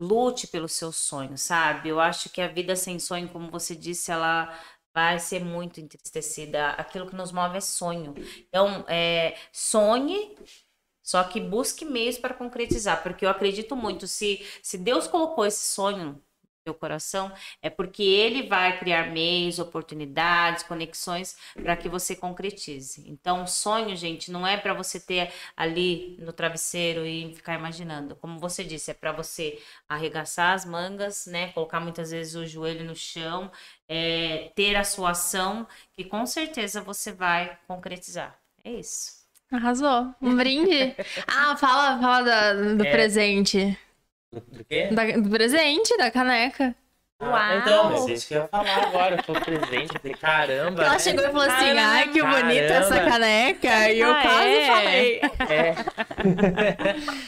[0.00, 1.88] lute pelo seu sonho, sabe?
[1.90, 4.52] Eu acho que a vida sem sonho, como você disse, ela
[4.98, 6.70] vai ser muito entristecida.
[6.70, 8.14] Aquilo que nos move é sonho.
[8.48, 10.36] Então, é, sonhe,
[11.02, 15.64] só que busque meios para concretizar, porque eu acredito muito, se, se Deus colocou esse
[15.64, 16.22] sonho no
[16.66, 17.32] seu coração,
[17.62, 23.04] é porque ele vai criar meios, oportunidades, conexões para que você concretize.
[23.08, 28.16] Então, sonho, gente, não é para você ter ali no travesseiro e ficar imaginando.
[28.16, 31.52] Como você disse, é para você arregaçar as mangas, né?
[31.52, 33.50] Colocar muitas vezes o joelho no chão,
[33.88, 38.38] é, ter a sua ação, que com certeza você vai concretizar.
[38.64, 39.18] É isso.
[39.50, 40.14] Arrasou.
[40.20, 40.94] Um brinde.
[41.26, 42.90] ah, fala, fala da- do É.
[42.90, 43.78] presente.
[44.32, 44.88] Do quê?
[44.92, 46.74] Da- do presente, da caneca.
[47.20, 49.16] Ah, então, mas é isso que eu ia falar agora.
[49.16, 49.92] Eu tô presente.
[49.92, 50.82] Eu falei, caramba.
[50.84, 50.98] Ela né?
[51.00, 51.80] chegou e falou assim: Caramba.
[51.82, 53.90] ai, que bonita essa caneca.
[53.90, 54.66] E eu Ah, quase é?
[54.68, 55.20] falei.
[55.48, 55.74] É.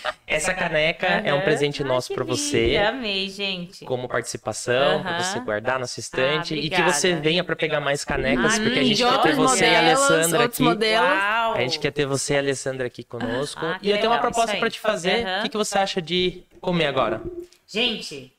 [0.31, 2.25] Essa caneca é um presente nosso linda.
[2.25, 2.77] você.
[2.77, 3.85] Amei, gente.
[3.85, 5.23] Como participação, pra Aham.
[5.23, 6.55] você guardar na sua estante.
[6.55, 9.35] Ah, e que você venha pra pegar mais canecas, Ah, porque a gente quer ter
[9.35, 10.63] você e a modelos, Alessandra aqui.
[10.63, 11.09] modelos.
[11.11, 13.65] A gente quer ter você e a Alessandra aqui conosco.
[13.65, 14.71] Ah, e eu tenho uma proposta aí.
[14.71, 15.25] te fazer.
[15.25, 15.43] O Aham.
[15.43, 17.21] que, que você acha de comer agora?
[17.67, 18.33] Gente,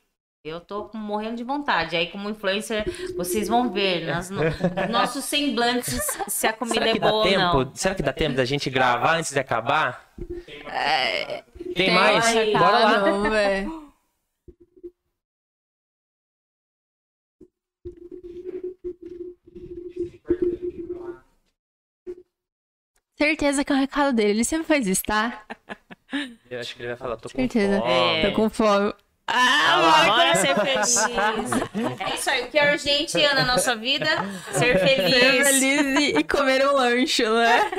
[0.44, 1.94] eu tô morrendo de vontade.
[1.94, 2.84] Aí, como influencer,
[3.16, 7.30] vocês vão ver nas, no- nos nossos semblantes se a comida Será é boa ou
[7.64, 7.70] não.
[7.74, 10.10] Será que dá tempo da gente gravar antes de acabar?
[11.74, 12.26] Tem, Tem mais?
[12.26, 12.52] aí.
[12.52, 13.28] Bora lá.
[13.30, 13.66] Ver.
[23.16, 24.30] Certeza que é um recado dele.
[24.30, 25.44] Ele sempre faz isso, tá?
[26.50, 27.78] Eu acho que ele vai falar, tô com Certeza.
[27.80, 27.90] fome.
[27.92, 28.28] É.
[28.30, 28.92] Tô com fome.
[29.26, 30.16] Ah, lá.
[30.16, 30.96] Bora ser feliz.
[32.00, 32.42] É isso aí.
[32.42, 34.06] O que é urgente, na nossa vida?
[34.52, 35.48] Ser Ser feliz.
[35.48, 37.70] feliz e, e comer um lanche, né?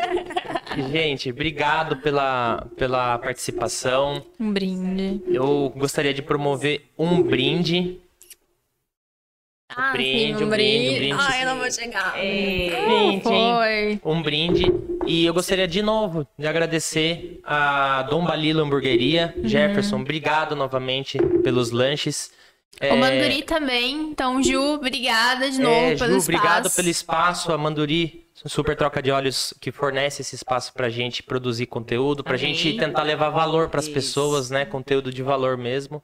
[0.92, 4.24] Gente, obrigado pela, pela participação.
[4.40, 5.22] Um brinde.
[5.28, 8.00] Eu gostaria de promover um brinde.
[9.76, 11.16] Ah, brinde, sim, um brinde, um brinde.
[11.20, 12.14] Ai, eu não vou chegar.
[12.18, 12.22] É.
[12.70, 14.00] Gente, hein?
[14.02, 14.12] Foi.
[14.12, 14.66] um brinde.
[15.06, 19.34] E eu gostaria de novo de agradecer a Dom Balila Hamburgueria.
[19.38, 19.48] Uhum.
[19.48, 22.32] Jefferson, obrigado novamente pelos lanches.
[22.82, 23.96] O Manduri também.
[24.10, 26.32] Então, Ju, obrigada de novo É, pelo Ju, espaço.
[26.32, 27.52] obrigado pelo espaço.
[27.52, 32.36] A Manduri, super troca de olhos, que fornece esse espaço pra gente produzir conteúdo, pra
[32.36, 32.54] Amém.
[32.56, 33.94] gente tentar levar valor pras Isso.
[33.94, 34.66] pessoas, né?
[34.66, 36.04] Conteúdo de valor mesmo.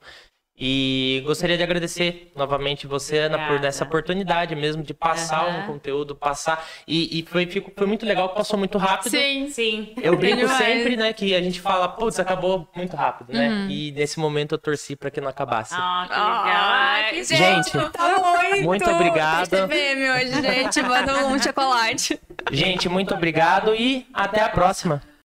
[0.62, 3.68] E gostaria de agradecer novamente você, Ana, por Obrigada.
[3.68, 5.58] essa oportunidade mesmo de passar Aham.
[5.60, 6.66] um conteúdo, passar.
[6.86, 9.10] E, e foi, fico- foi muito legal, passou muito rápido.
[9.10, 9.48] Sim.
[9.48, 9.94] Sim.
[10.02, 13.48] Eu brinco sempre, né, que a gente fala, putz, acabou muito rápido, né?
[13.48, 13.70] Uhum.
[13.70, 15.72] E nesse momento eu torci pra que não acabasse.
[15.74, 16.44] Ah, que legal.
[16.46, 18.64] Ai, que Gente, tá muito.
[18.64, 19.48] muito obrigado.
[19.48, 20.82] TPM hoje, gente.
[20.82, 22.20] Manda um chocolate.
[22.52, 25.00] Gente, muito obrigado e até a próxima.